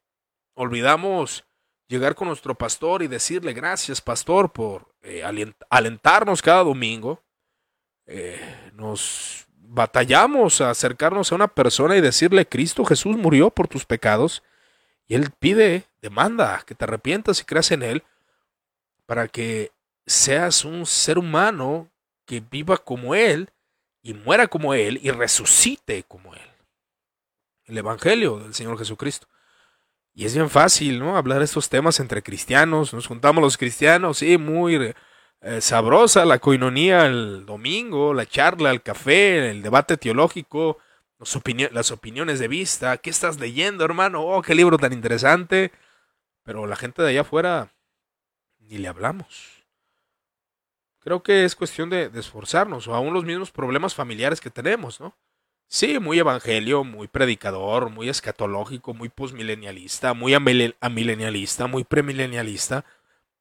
[0.53, 1.45] Olvidamos
[1.88, 5.23] llegar con nuestro pastor y decirle gracias, pastor, por eh,
[5.69, 7.21] alentarnos cada domingo.
[8.05, 8.39] Eh,
[8.73, 14.43] nos batallamos a acercarnos a una persona y decirle, Cristo Jesús murió por tus pecados.
[15.05, 18.03] Y Él pide, demanda, que te arrepientas y creas en Él
[19.05, 19.71] para que
[20.05, 21.89] seas un ser humano
[22.28, 23.49] que viva como Él
[24.03, 26.51] y muera como Él y resucite como Él.
[27.65, 29.28] El Evangelio del Señor Jesucristo.
[30.13, 31.17] Y es bien fácil, ¿no?
[31.17, 32.93] Hablar estos temas entre cristianos.
[32.93, 34.93] Nos juntamos los cristianos, sí, muy
[35.41, 40.80] eh, sabrosa la coinonía el domingo, la charla, el café, el debate teológico,
[41.19, 42.97] las opiniones de vista.
[42.97, 44.23] ¿Qué estás leyendo, hermano?
[44.23, 45.71] Oh, qué libro tan interesante.
[46.43, 47.71] Pero la gente de allá afuera
[48.59, 49.57] ni le hablamos.
[51.08, 55.18] Creo que es cuestión de, esforzarnos, o aún los mismos problemas familiares que tenemos, ¿no?
[55.66, 62.84] Sí, muy evangelio, muy predicador, muy escatológico, muy postmilenialista, muy amilenialista, muy premilenialista,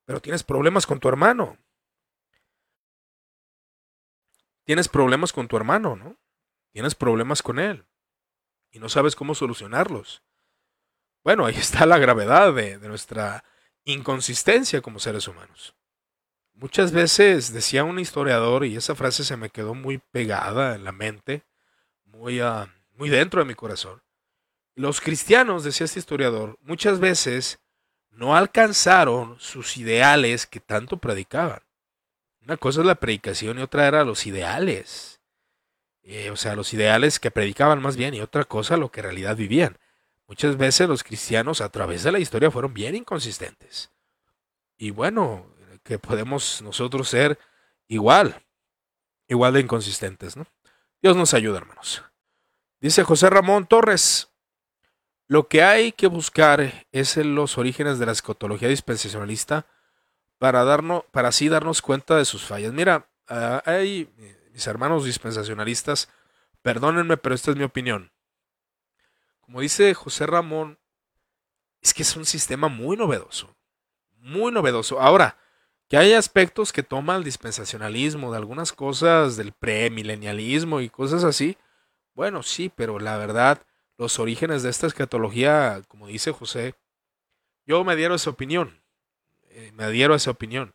[0.05, 1.59] pero tienes problemas con tu hermano.
[4.63, 6.17] Tienes problemas con tu hermano, ¿no?
[6.71, 7.85] Tienes problemas con él
[8.71, 10.23] y no sabes cómo solucionarlos.
[11.25, 13.43] Bueno, ahí está la gravedad de nuestra
[13.85, 15.75] inconsistencia como seres humanos.
[16.59, 20.93] Muchas veces decía un historiador, y esa frase se me quedó muy pegada en la
[20.93, 21.45] mente,
[22.07, 24.03] muy, uh, muy dentro de mi corazón.
[24.75, 27.59] Los cristianos, decía este historiador, muchas veces
[28.11, 31.61] no alcanzaron sus ideales que tanto predicaban.
[32.41, 35.21] Una cosa es la predicación y otra era los ideales.
[36.05, 39.05] Eh, o sea, los ideales que predicaban más bien y otra cosa lo que en
[39.05, 39.77] realidad vivían.
[40.27, 43.91] Muchas veces los cristianos a través de la historia fueron bien inconsistentes.
[44.79, 45.47] Y bueno,
[45.87, 47.39] que podemos nosotros ser
[47.89, 48.45] igual,
[49.29, 50.47] igual de inconsistentes, ¿no?
[51.01, 52.03] Dios nos ayuda, hermanos.
[52.81, 54.29] Dice José Ramón Torres,
[55.29, 59.67] lo que hay que buscar es en los orígenes de la escotología dispensacionalista
[60.39, 62.73] para, darnos, para así darnos cuenta de sus fallas.
[62.73, 64.13] Mira, ah, hay
[64.53, 66.09] mis hermanos dispensacionalistas,
[66.63, 68.13] perdónenme, pero esta es mi opinión.
[69.41, 70.79] Como dice José Ramón,
[71.81, 73.57] es que es un sistema muy novedoso,
[74.17, 75.01] muy novedoso.
[75.01, 75.39] Ahora,
[75.89, 81.57] que hay aspectos que toma el dispensacionalismo, de algunas cosas del premilenialismo y cosas así.
[82.15, 83.63] Bueno, sí, pero la verdad,
[83.97, 86.75] los orígenes de esta escatología, como dice José,
[87.67, 88.83] yo me adhiero a esa opinión.
[89.51, 90.75] Eh, me adhiero a esa opinión.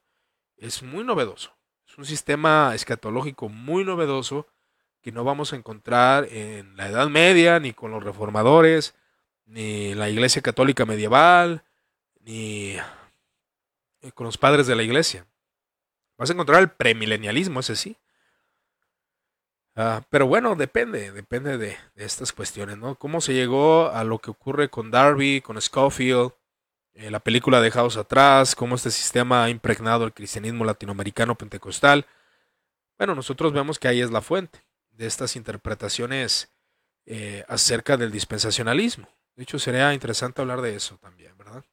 [0.58, 1.56] Es muy novedoso.
[1.88, 4.48] Es un sistema escatológico muy novedoso
[5.02, 8.96] que no vamos a encontrar en la Edad Media, ni con los reformadores,
[9.46, 11.64] ni la Iglesia Católica medieval,
[12.20, 12.78] ni
[14.14, 15.26] con los padres de la iglesia.
[16.18, 17.98] Vas a encontrar el premilenialismo, ese sí.
[19.76, 22.96] Ah, pero bueno, depende, depende de, estas cuestiones, ¿no?
[22.96, 26.32] ¿Cómo se llegó a lo que ocurre con Darby, con Schofield,
[26.94, 32.06] eh, la película de House atrás, cómo este sistema ha impregnado el cristianismo latinoamericano pentecostal?
[32.98, 34.60] Bueno, nosotros vemos que ahí es la fuente
[34.92, 36.52] de estas interpretaciones
[37.06, 39.08] eh, acerca del dispensacionalismo.
[39.36, 41.64] De hecho, sería interesante hablar de eso también, ¿verdad?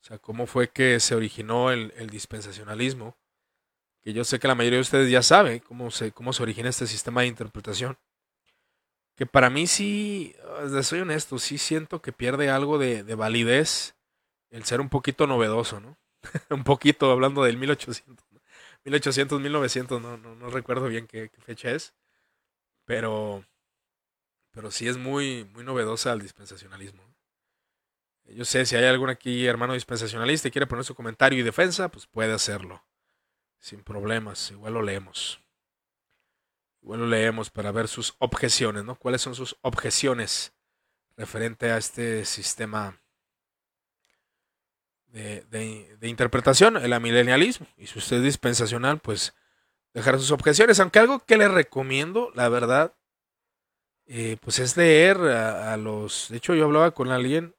[0.00, 3.16] O sea, cómo fue que se originó el, dispensacionalismo.
[4.02, 6.70] que yo sé que la mayoría de ustedes ya sabe cómo se, cómo se origina
[6.70, 7.98] este sistema de interpretación.
[9.16, 10.34] Que para mí sí,
[10.82, 13.94] soy honesto, sí siento que pierde algo de, validez
[14.50, 15.98] el ser un poquito novedoso, ¿no?
[16.50, 18.26] un poquito hablando del 1800,
[18.84, 21.94] 1800, 1900, no, no, no recuerdo bien qué, qué, fecha es,
[22.86, 23.44] pero,
[24.52, 27.09] pero sí es muy, muy novedosa el dispensacionalismo.
[28.34, 31.88] Yo sé, si hay algún aquí hermano dispensacionalista y quiere poner su comentario y defensa,
[31.88, 32.84] pues puede hacerlo.
[33.58, 35.40] Sin problemas, igual lo leemos.
[36.82, 38.94] Igual lo leemos para ver sus objeciones, ¿no?
[38.94, 40.54] ¿Cuáles son sus objeciones
[41.16, 43.00] referente a este sistema
[45.06, 45.44] de,
[45.98, 47.66] de, interpretación, el amilenialismo?
[47.76, 49.34] Y si usted es dispensacional, pues
[49.92, 50.80] dejar sus objeciones.
[50.80, 52.94] Aunque algo que le recomiendo, la verdad,
[54.06, 56.28] eh, pues es leer a, los...
[56.30, 57.54] De hecho, yo hablaba con alguien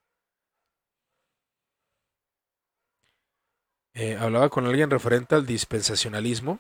[3.94, 6.60] Eh, hablaba con alguien referente al dispensacionalismo.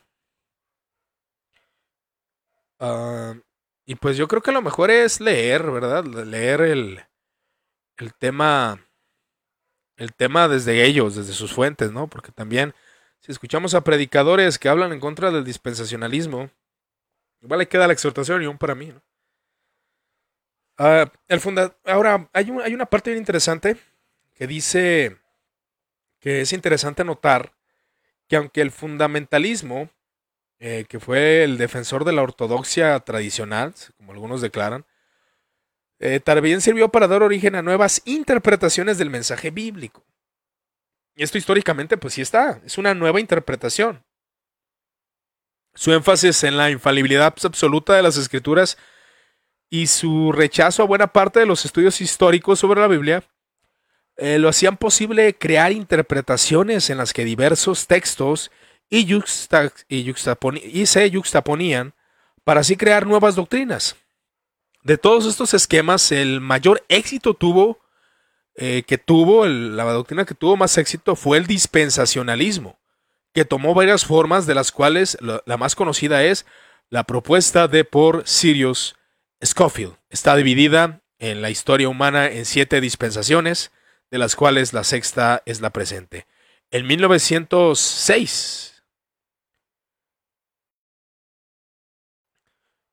[2.79, 3.35] Ah,
[3.85, 6.03] y pues yo creo que lo mejor es leer, ¿verdad?
[6.05, 7.05] Leer el,
[7.97, 8.79] el tema.
[9.97, 12.07] El tema desde ellos, desde sus fuentes, ¿no?
[12.07, 12.73] Porque también,
[13.19, 16.49] si escuchamos a predicadores que hablan en contra del dispensacionalismo,
[17.41, 19.03] igual le queda la exhortación y un para mí, ¿no?
[20.77, 23.77] Ah, el funda Ahora, hay, hay una parte bien interesante
[24.33, 25.20] que dice
[26.21, 27.51] que es interesante notar
[28.29, 29.89] que aunque el fundamentalismo,
[30.59, 34.85] eh, que fue el defensor de la ortodoxia tradicional, como algunos declaran,
[35.99, 40.05] eh, también sirvió para dar origen a nuevas interpretaciones del mensaje bíblico.
[41.15, 44.03] Y esto históricamente, pues sí está, es una nueva interpretación.
[45.73, 48.77] Su énfasis en la infalibilidad absoluta de las escrituras
[49.69, 53.23] y su rechazo a buena parte de los estudios históricos sobre la Biblia
[54.17, 58.51] eh, lo hacían posible crear interpretaciones en las que diversos textos
[58.89, 59.05] y,
[60.85, 61.93] se yuxtaponían
[62.43, 63.95] para así crear nuevas doctrinas.
[64.83, 67.79] De todos estos esquemas, el mayor éxito tuvo,
[68.55, 72.79] eh, que tuvo, la doctrina que tuvo más éxito fue el dispensacionalismo,
[73.33, 76.45] que tomó varias formas, de las cuales la, más conocida es
[76.89, 78.95] la propuesta de por Sirius
[79.43, 79.95] Scofield.
[80.09, 83.71] Está dividida en la historia humana en siete dispensaciones,
[84.11, 86.27] de las cuales la sexta es la presente.
[86.69, 88.83] En 1906,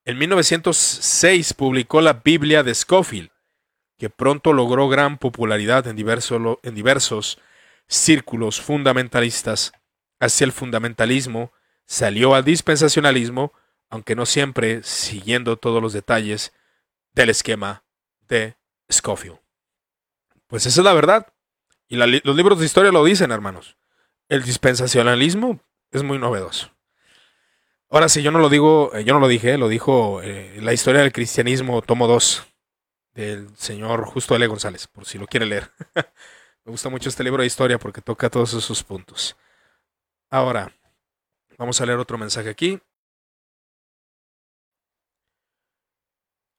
[0.05, 3.31] en 1906 publicó la Biblia de Scofield,
[3.99, 7.39] que pronto logró gran popularidad en, en diversos
[7.89, 9.73] círculos fundamentalistas.
[10.21, 11.53] Hacia el fundamentalismo
[11.85, 13.53] salió al dispensacionalismo,
[13.91, 16.53] aunque no siempre siguiendo todos los detalles
[17.13, 17.85] del esquema
[18.29, 18.57] de
[18.93, 19.48] Scofield.
[20.49, 21.33] Pues esa es la verdad.
[21.87, 23.77] Y los libros de historia lo dicen, hermanos.
[24.29, 26.71] El dispensacionalismo es muy novedoso.
[27.91, 30.75] Ahora sí, yo no lo digo, eh, yo no lo dije, lo dijo eh, la
[30.75, 32.47] historia del cristianismo, tomo 2,
[33.15, 34.47] del señor Justo L.
[34.47, 35.71] González, por si lo quiere leer.
[36.65, 39.37] Me gusta mucho este libro de historia porque toca todos esos puntos.
[40.29, 40.71] Ahora,
[41.57, 42.79] vamos a leer otro mensaje aquí.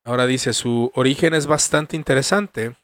[0.04, 2.76] Ahora dice, su origen es bastante interesante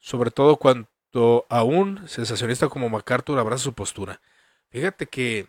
[0.00, 4.20] sobre todo cuando aún sensacionista como MacArthur abraza su postura.
[4.70, 5.46] Fíjate que,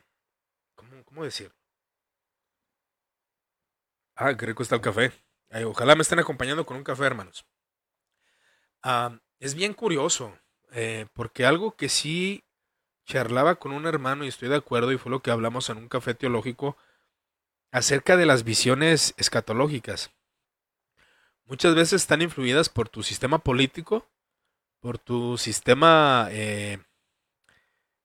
[0.76, 1.52] ¿cómo, decir?
[4.16, 5.12] Ah, qué rico está el café.
[5.66, 7.46] ojalá me estén acompañando con un café, hermanos.
[9.40, 10.38] Es bien curioso,
[10.72, 12.44] eh, porque algo que sí
[13.06, 15.90] charlaba con un hermano y estoy de acuerdo y fue lo que hablamos en un
[15.90, 16.78] café teológico
[17.72, 20.12] acerca de las visiones escatológicas.
[21.46, 24.08] Muchas veces están influidas por tu sistema político
[24.82, 26.80] por tu sistema, eh,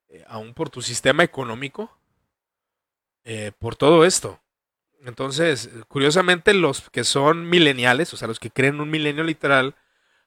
[0.08, 1.98] eh, aún por tu sistema económico,
[3.24, 4.40] eh, por todo esto.
[5.04, 9.74] Entonces, curiosamente, los que son mileniales, o sea, los que creen un milenio literal,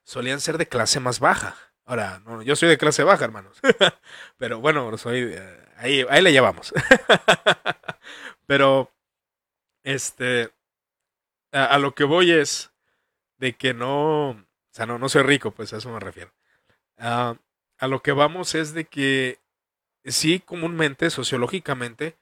[0.04, 1.56] solían ser de clase más baja.
[1.86, 3.60] Ahora, no, yo soy de clase baja, hermanos.
[4.38, 5.36] Pero bueno, soy.
[5.78, 6.74] ahí, ahí le llevamos.
[8.48, 8.92] Pero,
[9.84, 10.52] este.
[11.52, 12.72] a, lo que voy es
[13.38, 14.30] de que no.
[14.32, 16.32] O sea, no, no soy rico, pues a eso me refiero.
[17.00, 17.38] Ah,
[17.78, 19.40] a lo que vamos es de que
[20.06, 22.18] sí, comúnmente, sociológicamente,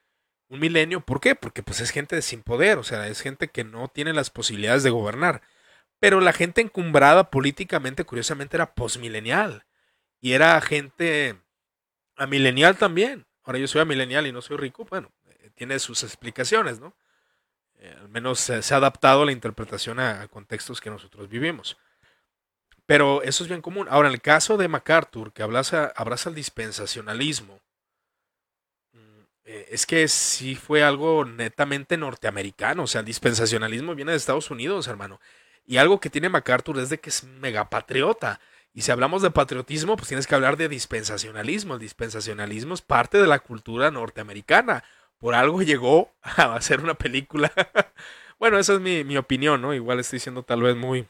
[0.49, 1.35] un milenio, ¿por qué?
[1.35, 4.83] Porque pues es gente sin poder, o sea, es gente que no tiene las posibilidades
[4.83, 5.41] de gobernar.
[5.99, 9.65] Pero la gente encumbrada políticamente, curiosamente, era posmilenial.
[10.21, 11.41] Y era gente
[12.15, 13.27] amilenial también.
[13.43, 16.95] Ahora yo soy amilenial y no soy rico, bueno, eh, tiene sus explicaciones, ¿no?
[17.75, 21.77] Eh, al menos se ha adaptado la interpretación a contextos que nosotros vivimos.
[22.87, 23.87] Pero eso es bien común.
[23.91, 27.59] Ahora, en el caso de MacArthur, que abraza, abraza el dispensacionalismo,
[28.93, 32.83] mm, eh, es que sí fue algo netamente norteamericano.
[32.83, 35.19] O sea, el dispensacionalismo viene de Estados Unidos, hermano.
[35.65, 38.39] Y algo que tiene MacArthur es de que es megapatriota.
[38.73, 41.73] Y si hablamos de patriotismo, pues tienes que hablar de dispensacionalismo.
[41.73, 44.85] El dispensacionalismo es parte de la cultura norteamericana.
[45.17, 47.51] Por algo llegó a hacer una película.
[48.39, 49.73] bueno, esa es mi, mi, opinión, ¿no?
[49.73, 51.07] Igual estoy diciendo tal vez muy...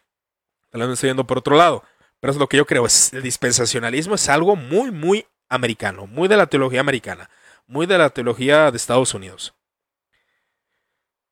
[0.85, 1.83] Me estoy yendo por otro lado.
[2.19, 2.85] Pero es lo que yo creo.
[2.85, 6.05] Es, el dispensacionalismo es algo muy, muy americano.
[6.05, 7.29] Muy de la teología americana
[7.67, 9.53] muy de la teología de Estados Unidos.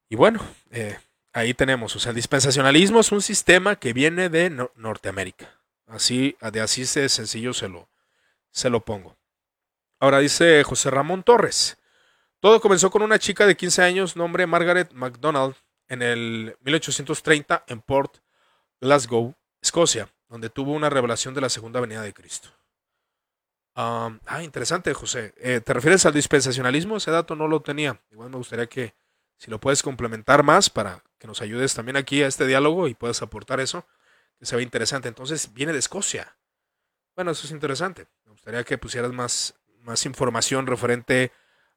[0.10, 1.00] Y bueno, eh,
[1.34, 5.60] ahí tenemos, o sea, el dispensacionalismo es un sistema que viene de Norteamérica.
[5.88, 7.90] Así, de así de sencillo se lo,
[8.52, 9.16] se lo pongo.
[10.00, 11.78] Ahora dice José Ramón Torres.
[12.40, 15.56] Todo comenzó con una chica de 15 años, nombre Margaret MacDonald,
[15.88, 18.18] en el 1830 en Port
[18.86, 22.50] Glasgow, Escocia, donde tuvo una revelación de la segunda venida de Cristo
[23.76, 25.34] ah, interesante, José.
[25.38, 26.98] Eh, ¿Te refieres al dispensacionalismo?
[26.98, 28.00] Ese dato no lo tenía.
[28.12, 28.94] Igual me gustaría que
[29.38, 32.94] si lo puedes complementar más para que nos ayudes también aquí a este diálogo y
[32.94, 33.86] puedas aportar eso,
[34.40, 35.08] que se ve interesante.
[35.08, 36.38] Entonces, viene de Escocia.
[37.16, 38.08] Bueno, eso es interesante.
[38.26, 41.32] Me gustaría que pusieras más, más información referente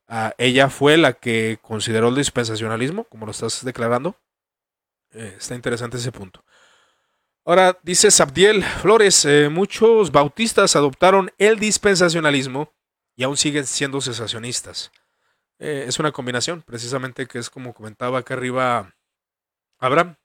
[0.06, 0.70] a ella.
[0.70, 4.16] ¿Fue la que consideró el dispensacionalismo, como lo estás declarando?
[5.12, 6.44] Eh, está interesante ese punto.
[7.48, 12.74] Ahora dice Sabdiel Flores, eh, muchos bautistas adoptaron el dispensacionalismo
[13.16, 14.92] y aún siguen siendo cesacionistas.
[15.58, 18.94] Eh, es una combinación, precisamente que es como comentaba acá arriba
[19.78, 20.16] Abraham,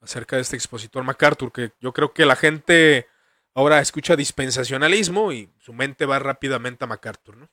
[0.00, 3.06] acerca de este expositor MacArthur, que yo creo que la gente
[3.54, 7.48] ahora escucha dispensacionalismo y su mente va rápidamente a MacArthur, ¿no?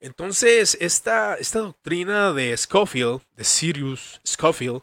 [0.00, 4.82] Entonces, esta, esta doctrina de Scofield, de Sirius Scofield,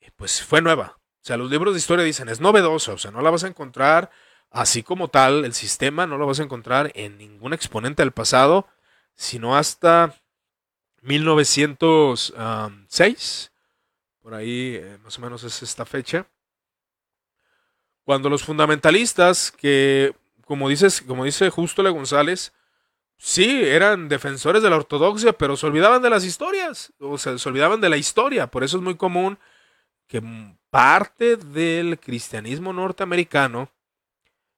[0.00, 0.97] eh, pues fue nueva.
[1.28, 4.10] Sea, los libros de historia dicen, es novedoso, o sea, no la vas a encontrar
[4.50, 8.66] así como tal, el sistema no lo vas a encontrar en ningún exponente del pasado,
[9.14, 10.14] sino hasta
[11.02, 13.52] 1906,
[14.22, 16.26] por ahí eh, más o menos es esta fecha,
[18.04, 20.16] cuando los fundamentalistas, que
[20.46, 22.54] como, dices, como dice Justo Le González,
[23.18, 27.48] sí, eran defensores de la ortodoxia, pero se olvidaban de las historias, o sea, se
[27.50, 29.38] olvidaban de la historia, por eso es muy común
[30.06, 30.22] que
[30.70, 33.70] parte del cristianismo norteamericano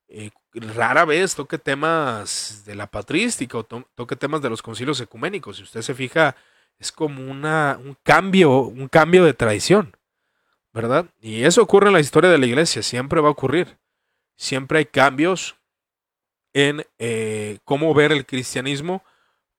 [0.08, 5.56] eh, rara vez toque temas de la patrística o toque temas de los concilios ecuménicos.
[5.56, 6.34] Si usted se fija,
[6.78, 9.96] es como una, un cambio, un cambio de tradición,
[10.72, 11.06] ¿verdad?
[11.20, 13.78] Y eso ocurre en la historia de la iglesia, siempre va a ocurrir.
[14.36, 15.56] Siempre hay cambios
[16.52, 19.04] en eh, cómo ver el cristianismo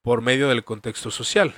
[0.01, 1.53] por medio del contexto social.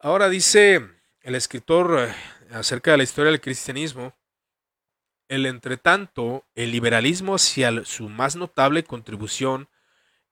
[0.00, 0.88] Ahora dice
[1.20, 2.14] el escritor eh,
[2.52, 4.14] acerca de la historia del cristianismo,
[5.28, 9.68] el entretanto, el liberalismo hacia su más notable contribución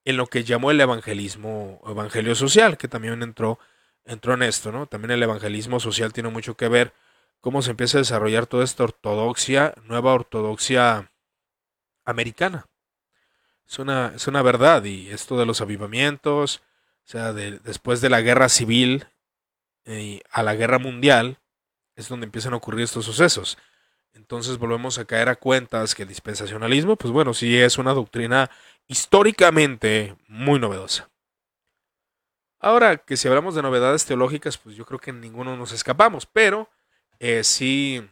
[0.05, 3.59] en lo que llamó el evangelismo, evangelio social, que también entró,
[4.05, 4.87] entró en esto, ¿no?
[4.87, 6.93] También el evangelismo social tiene mucho que ver
[7.41, 11.11] cómo se empieza a desarrollar toda esta ortodoxia, nueva ortodoxia
[12.05, 12.66] americana.
[13.68, 16.62] Es una, es una verdad, y esto de los avivamientos,
[17.05, 19.07] o sea, después de la guerra civil
[19.85, 21.39] eh, a la guerra mundial,
[21.97, 23.59] es donde empiezan a ocurrir estos sucesos.
[24.12, 28.51] Entonces volvemos a caer a cuentas que el dispensacionalismo, pues bueno, sí es una doctrina
[28.86, 31.09] históricamente muy novedosa.
[32.59, 36.68] Ahora que si hablamos de novedades teológicas, pues yo creo que ninguno nos escapamos, pero
[37.18, 38.07] eh, sí,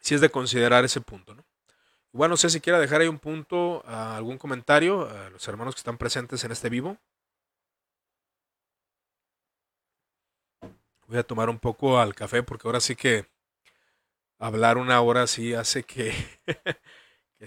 [0.00, 1.34] sí es de considerar ese punto.
[1.34, 1.44] ¿no?
[2.12, 5.80] Igual no sé si quiera dejar ahí un punto, algún comentario a los hermanos que
[5.80, 6.98] están presentes en este vivo.
[11.08, 13.26] Voy a tomar un poco al café porque ahora sí que
[14.38, 16.12] hablar una hora sí hace que,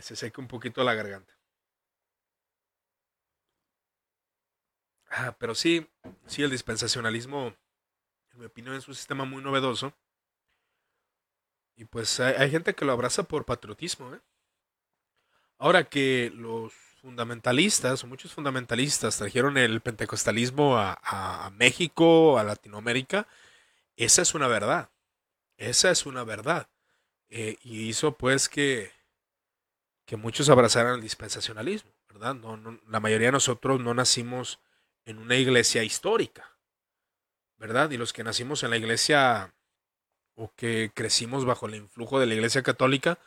[0.02, 1.34] se seque un poquito la garganta.
[5.12, 5.88] Ah, pero sí,
[6.28, 7.56] sí, el dispensacionalismo,
[8.32, 9.94] en mi opinión, es un sistema muy novedoso.
[11.76, 14.14] Y pues hay, gente que lo abraza por patriotismo.
[14.14, 14.20] ¿eh?
[15.58, 23.28] Ahora que los fundamentalistas, o muchos fundamentalistas, trajeron el pentecostalismo a México, a Latinoamérica,
[24.00, 24.90] esa es una verdad.
[25.58, 26.70] Esa es una verdad.
[27.30, 28.92] Eh, y hizo pues que,
[30.06, 32.34] que muchos abrazaran el dispensacionalismo, ¿verdad?
[32.36, 34.60] No, la mayoría de nosotros no nacimos
[35.06, 36.58] en una iglesia histórica,
[37.58, 37.92] ¿verdad?
[37.92, 39.54] Y los que nacimos en la iglesia
[40.36, 43.20] o que crecimos bajo el influjo de la iglesia católica,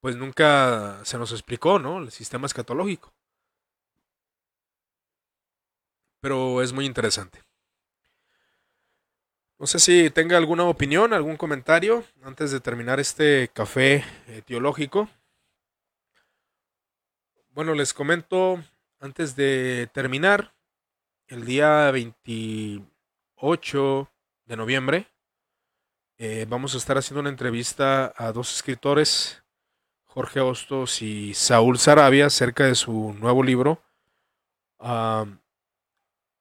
[0.00, 1.98] pues nunca se nos explicó, ¿no?
[1.98, 3.12] El sistema escatológico.
[6.20, 7.42] Pero es muy interesante.
[9.64, 15.08] No sé si tenga alguna opinión, algún comentario antes de terminar este café eh, teológico.
[17.48, 18.62] Bueno, les comento
[19.00, 20.52] antes de terminar
[21.28, 24.10] el día 28
[24.44, 25.06] de noviembre
[26.18, 29.44] eh, vamos a estar haciendo una entrevista a dos escritores,
[30.04, 33.82] Jorge Hostos y Saúl Sarabia, acerca de su nuevo libro,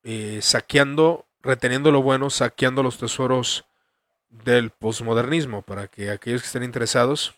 [0.03, 3.66] eh, Saqueando, reteniendo lo bueno, saqueando los tesoros
[4.30, 7.36] del posmodernismo, para que aquellos que estén interesados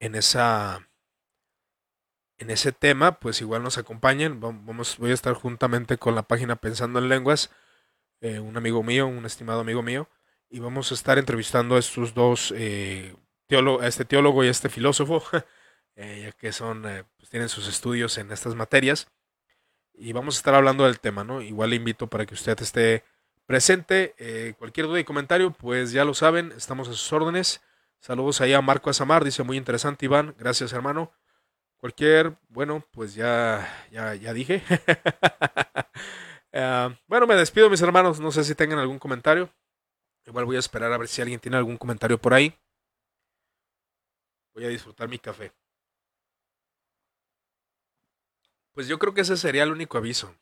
[0.00, 0.88] en esa
[2.38, 4.40] en ese tema, pues igual nos acompañen.
[4.40, 7.50] Vamos, voy a estar juntamente con la página Pensando en Lenguas,
[8.20, 10.08] eh, un amigo mío, un estimado amigo mío,
[10.48, 13.16] y vamos a estar entrevistando a estos dos, eh,
[13.50, 15.22] a este teólogo y a este filósofo,
[15.96, 16.82] eh, ya que son,
[17.16, 19.08] pues tienen sus estudios en estas materias,
[19.98, 21.42] y vamos a estar hablando del tema, ¿no?
[21.42, 23.04] Igual le invito para que usted esté
[23.46, 24.54] presente.
[24.58, 27.60] cualquier duda y comentario, pues ya lo saben, estamos a sus órdenes.
[28.00, 31.12] Saludos ahí a Marco Azamar, dice muy interesante Iván, gracias hermano.
[31.78, 34.62] Cualquier, bueno, pues ya, ya, ya dije.
[36.52, 39.50] Ah, bueno, me despido mis hermanos, no sé si tengan algún comentario.
[40.26, 42.54] Igual voy a esperar a ver si alguien tiene algún comentario por ahí.
[44.54, 45.52] Voy a disfrutar mi café.
[48.78, 50.32] Pues yo creo que ese sería el único aviso.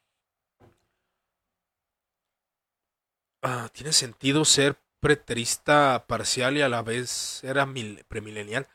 [3.40, 7.66] Ah, ¿Tiene sentido ser preterista parcial y a la vez era
[8.08, 8.68] premilenial?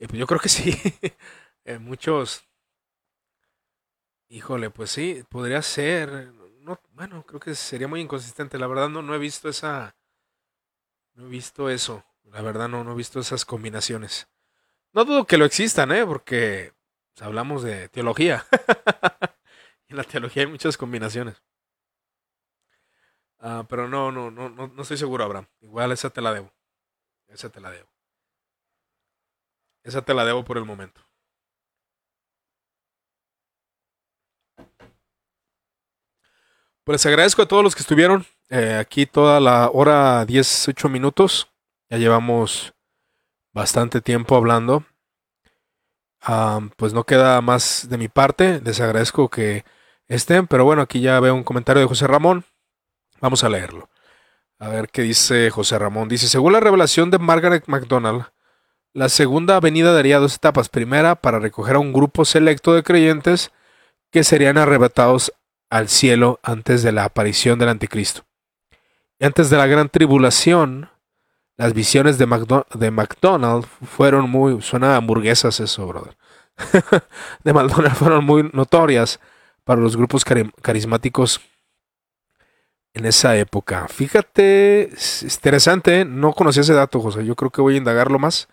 [0.00, 0.72] Eh, pues yo creo que sí.
[1.64, 2.42] Eh, muchos...
[4.28, 6.32] Híjole, pues sí, podría ser.
[6.58, 8.58] No, bueno, creo que sería muy inconsistente.
[8.58, 9.94] La verdad no, no he visto esa...
[11.14, 12.04] No he visto eso.
[12.24, 14.26] La verdad no, no he visto esas combinaciones.
[14.92, 16.04] No dudo que lo existan, ¿eh?
[16.04, 16.72] Porque
[17.14, 18.44] pues, hablamos de teología.
[19.88, 21.40] en la teología hay muchas combinaciones.
[23.38, 25.46] Ah, pero no, no, no, no, no estoy seguro, Abraham.
[25.60, 26.52] Igual esa te la debo.
[27.28, 27.88] Esa te la debo.
[29.82, 31.00] Esa te la debo por el momento.
[36.84, 41.50] Pues agradezco a todos los que estuvieron eh, aquí toda la hora 18 minutos.
[41.88, 42.74] Ya llevamos
[43.52, 44.84] bastante tiempo hablando.
[46.76, 48.60] Pues no queda más de mi parte.
[48.64, 49.64] Les agradezco que
[50.08, 50.46] estén.
[50.46, 52.44] Pero bueno, aquí ya veo un comentario de José Ramón.
[53.20, 53.88] Vamos a leerlo.
[54.58, 56.08] A ver qué dice José Ramón.
[56.08, 58.26] Dice, según la revelación de Margaret MacDonald,
[58.92, 60.68] la segunda venida daría dos etapas.
[60.68, 63.50] Primera, para recoger a un grupo selecto de creyentes
[64.10, 65.32] que serían arrebatados
[65.70, 68.24] al cielo antes de la aparición del anticristo.
[69.20, 70.88] Antes de la gran tribulación,
[71.56, 74.60] las visiones de, McDonald fueron muy...
[74.60, 76.16] Suena a hamburguesas eso, brother.
[77.44, 79.20] de McDonald fueron muy notorias
[79.64, 81.40] para los grupos carismáticos
[82.92, 83.88] en esa época.
[83.88, 86.04] Fíjate, es interesante, ¿eh?
[86.04, 87.24] no conocía ese dato, José.
[87.24, 88.48] Yo creo que voy a indagarlo más.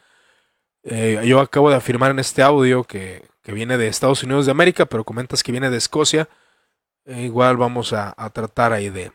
[0.83, 4.51] Eh, yo acabo de afirmar en este audio que, que, viene de Estados Unidos de
[4.51, 6.27] América, pero comentas que viene de Escocia.
[7.05, 9.11] Eh, igual vamos a, tratar ahí de,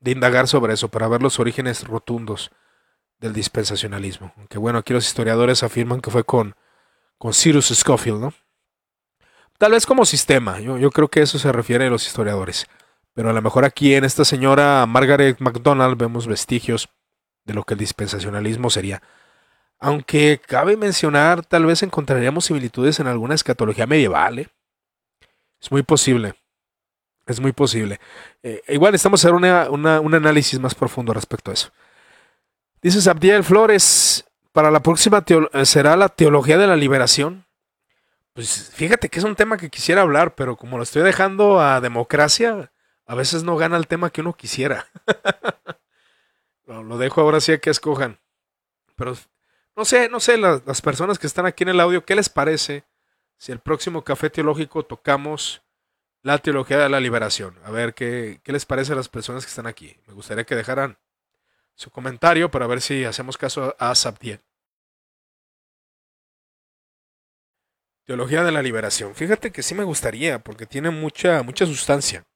[0.00, 2.52] de, indagar sobre eso para ver los orígenes rotundos
[3.20, 4.32] del dispensacionalismo.
[4.36, 6.54] Aunque bueno, aquí los historiadores afirman que fue con,
[7.18, 8.34] con Cyrus Scofield, ¿no?
[9.58, 12.66] Tal vez como sistema, yo, creo que eso se refiere a los historiadores.
[13.12, 16.88] Pero a lo mejor aquí en esta señora Margaret MacDonald vemos vestigios
[17.44, 19.02] de lo que el dispensacionalismo sería.
[19.80, 24.38] Aunque cabe mencionar, tal vez encontraríamos similitudes en alguna escatología medieval.
[24.38, 24.48] ¿eh?
[25.60, 26.34] Es muy posible.
[27.26, 27.98] Es muy posible.
[28.44, 31.72] Eh, igual estamos a hacer un análisis más profundo respecto a eso.
[32.80, 37.46] Dice Sabdiel Flores, para la próxima eh, será la teología de la liberación.
[38.32, 41.80] Pues fíjate que es un tema que quisiera hablar, pero como lo estoy dejando a
[41.80, 42.72] democracia,
[43.06, 44.86] a veces no gana el tema que uno quisiera.
[46.66, 48.20] lo, dejo ahora sí a que escojan.
[48.94, 49.16] Pero
[49.74, 52.28] no sé, no sé, las, las personas que están aquí en el audio, ¿qué les
[52.28, 52.84] parece
[53.38, 55.62] si el próximo café teológico tocamos
[56.22, 57.56] la teología de la liberación.
[57.64, 59.96] A ver qué, les parece a las personas que están aquí.
[60.06, 60.98] Me gustaría que dejaran
[61.78, 64.40] su comentario para ver si hacemos caso a Sabdiel.
[68.04, 69.14] Teología de la liberación.
[69.14, 72.26] Fíjate que sí me gustaría, porque tiene mucha, mucha sustancia.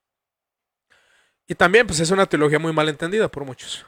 [1.48, 3.84] Y también, pues es una teología muy mal entendida por muchos.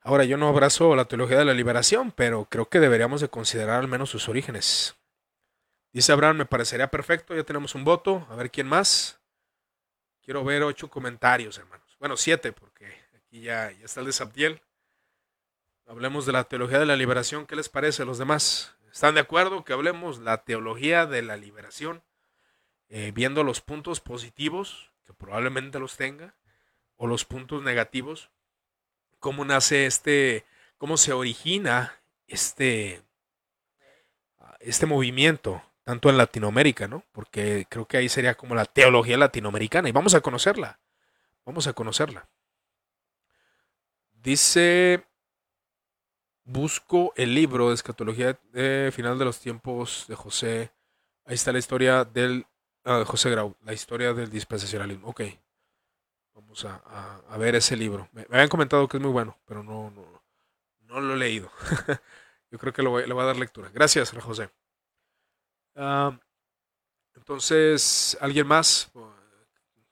[0.00, 3.78] Ahora, yo no abrazo la teología de la liberación, pero creo que deberíamos de considerar
[3.78, 4.96] al menos sus orígenes.
[5.92, 8.26] Dice Abraham, me parecería perfecto, ya tenemos un voto.
[8.28, 9.20] A ver quién más.
[10.22, 11.96] Quiero ver ocho comentarios, hermanos.
[12.00, 13.03] Bueno, siete, porque
[13.34, 14.62] aquí ya, ya está el de Sabdiel.
[15.86, 17.46] Hablemos de la teología de la liberación.
[17.46, 18.76] ¿Qué les parece a los demás?
[18.92, 22.04] ¿Están de acuerdo que hablemos la teología de la liberación?
[22.88, 26.36] Eh, viendo los puntos positivos, que probablemente los tenga,
[26.96, 28.30] o los puntos negativos.
[29.18, 30.44] ¿Cómo nace este,
[30.78, 33.02] cómo se origina este,
[34.60, 37.02] este movimiento tanto en Latinoamérica, ¿no?
[37.10, 40.78] Porque creo que ahí sería como la teología latinoamericana y vamos a conocerla,
[41.44, 42.28] vamos a conocerla.
[44.24, 45.06] Dice,
[46.44, 50.72] busco el libro de escatología de final de los tiempos de José.
[51.26, 52.46] Ahí está la historia del
[52.84, 55.08] ah, José Grau, la historia del dispensacionalismo.
[55.08, 55.24] Ok,
[56.32, 58.08] vamos a, ver ese libro.
[58.12, 60.22] Me, habían comentado que es muy bueno, pero no, no,
[60.86, 61.50] no lo he leído.
[62.50, 63.70] Yo creo que lo voy, le voy a dar lectura.
[63.74, 64.48] Gracias, José.
[65.76, 66.18] Ah,
[67.14, 68.90] entonces, ¿alguien más?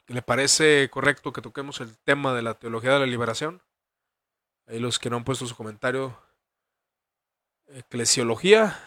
[0.06, 3.60] ¿Le parece correcto que toquemos el tema de la teología de la liberación?
[4.66, 6.16] Ahí los que no han puesto su comentario.
[7.66, 8.78] Eclesiología.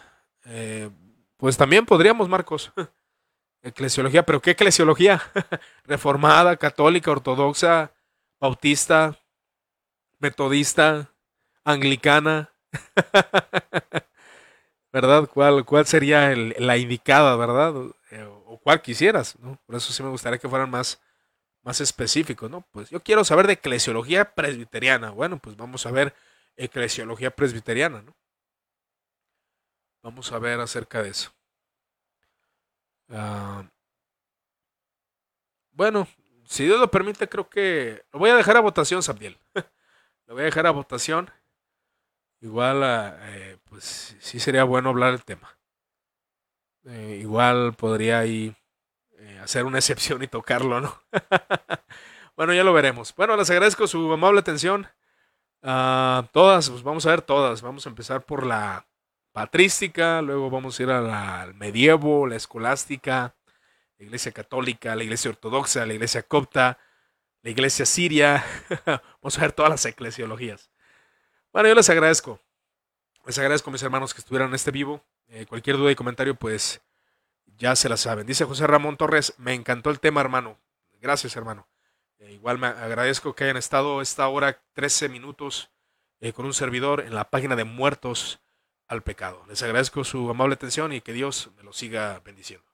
[0.44, 0.90] Eh,
[1.36, 2.72] pues también podríamos, Marcos.
[3.62, 5.20] Eclesiología, pero ¿qué eclesiología?
[5.84, 7.92] Reformada, católica, ortodoxa,
[8.38, 9.18] bautista,
[10.18, 11.10] metodista,
[11.64, 12.52] anglicana.
[14.92, 15.28] ¿Verdad?
[15.32, 17.74] ¿Cuál, cuál sería la indicada, verdad?
[18.12, 19.58] Eh, o cuál quisieras, ¿no?
[19.66, 21.00] Por eso sí me gustaría que fueran más,
[21.66, 22.62] más específicos, ¿no?
[22.70, 25.10] Pues yo quiero saber de eclesiología presbiteriana.
[25.10, 26.14] Bueno, pues vamos a ver
[26.56, 28.16] eclesiología presbiteriana, ¿no?
[30.00, 31.32] Vamos a ver acerca de eso.
[33.08, 33.68] Ah,
[35.72, 36.06] bueno,
[36.44, 39.36] si Dios lo permite, creo que lo voy a dejar a votación, Samuel.
[40.26, 41.32] lo voy a dejar a votación.
[42.40, 45.58] Igual, ah, eh, pues sí sería bueno hablar el tema.
[46.84, 48.54] Eh, igual podría ahí
[49.42, 51.02] hacer una excepción y tocarlo, ¿no?
[52.36, 53.14] bueno, ya lo veremos.
[53.14, 54.86] Bueno, les agradezco su amable atención.
[55.62, 57.62] Uh, todas, pues vamos a ver todas.
[57.62, 58.86] Vamos a empezar por la
[59.32, 63.36] patrística, luego vamos a ir al medievo, la escolástica,
[63.98, 66.78] la iglesia católica, la iglesia ortodoxa, la iglesia copta,
[67.42, 68.44] la iglesia siria.
[69.22, 70.70] vamos a ver todas las eclesiologías.
[71.52, 72.40] Bueno, yo les agradezco.
[73.26, 75.04] Les agradezco, mis hermanos, que estuvieran en este vivo.
[75.28, 76.80] Eh, cualquier duda y comentario, pues
[77.58, 78.26] ya se la saben.
[78.26, 80.58] Dice José Ramón Torres, me encantó el tema, hermano.
[81.00, 81.68] Gracias, hermano.
[82.18, 85.70] Eh, igual me agradezco que hayan estado esta hora 13 minutos
[86.20, 88.40] eh, con un servidor en la página de Muertos
[88.88, 89.44] al Pecado.
[89.48, 92.66] Les agradezco su amable atención y que Dios me lo siga bendiciendo.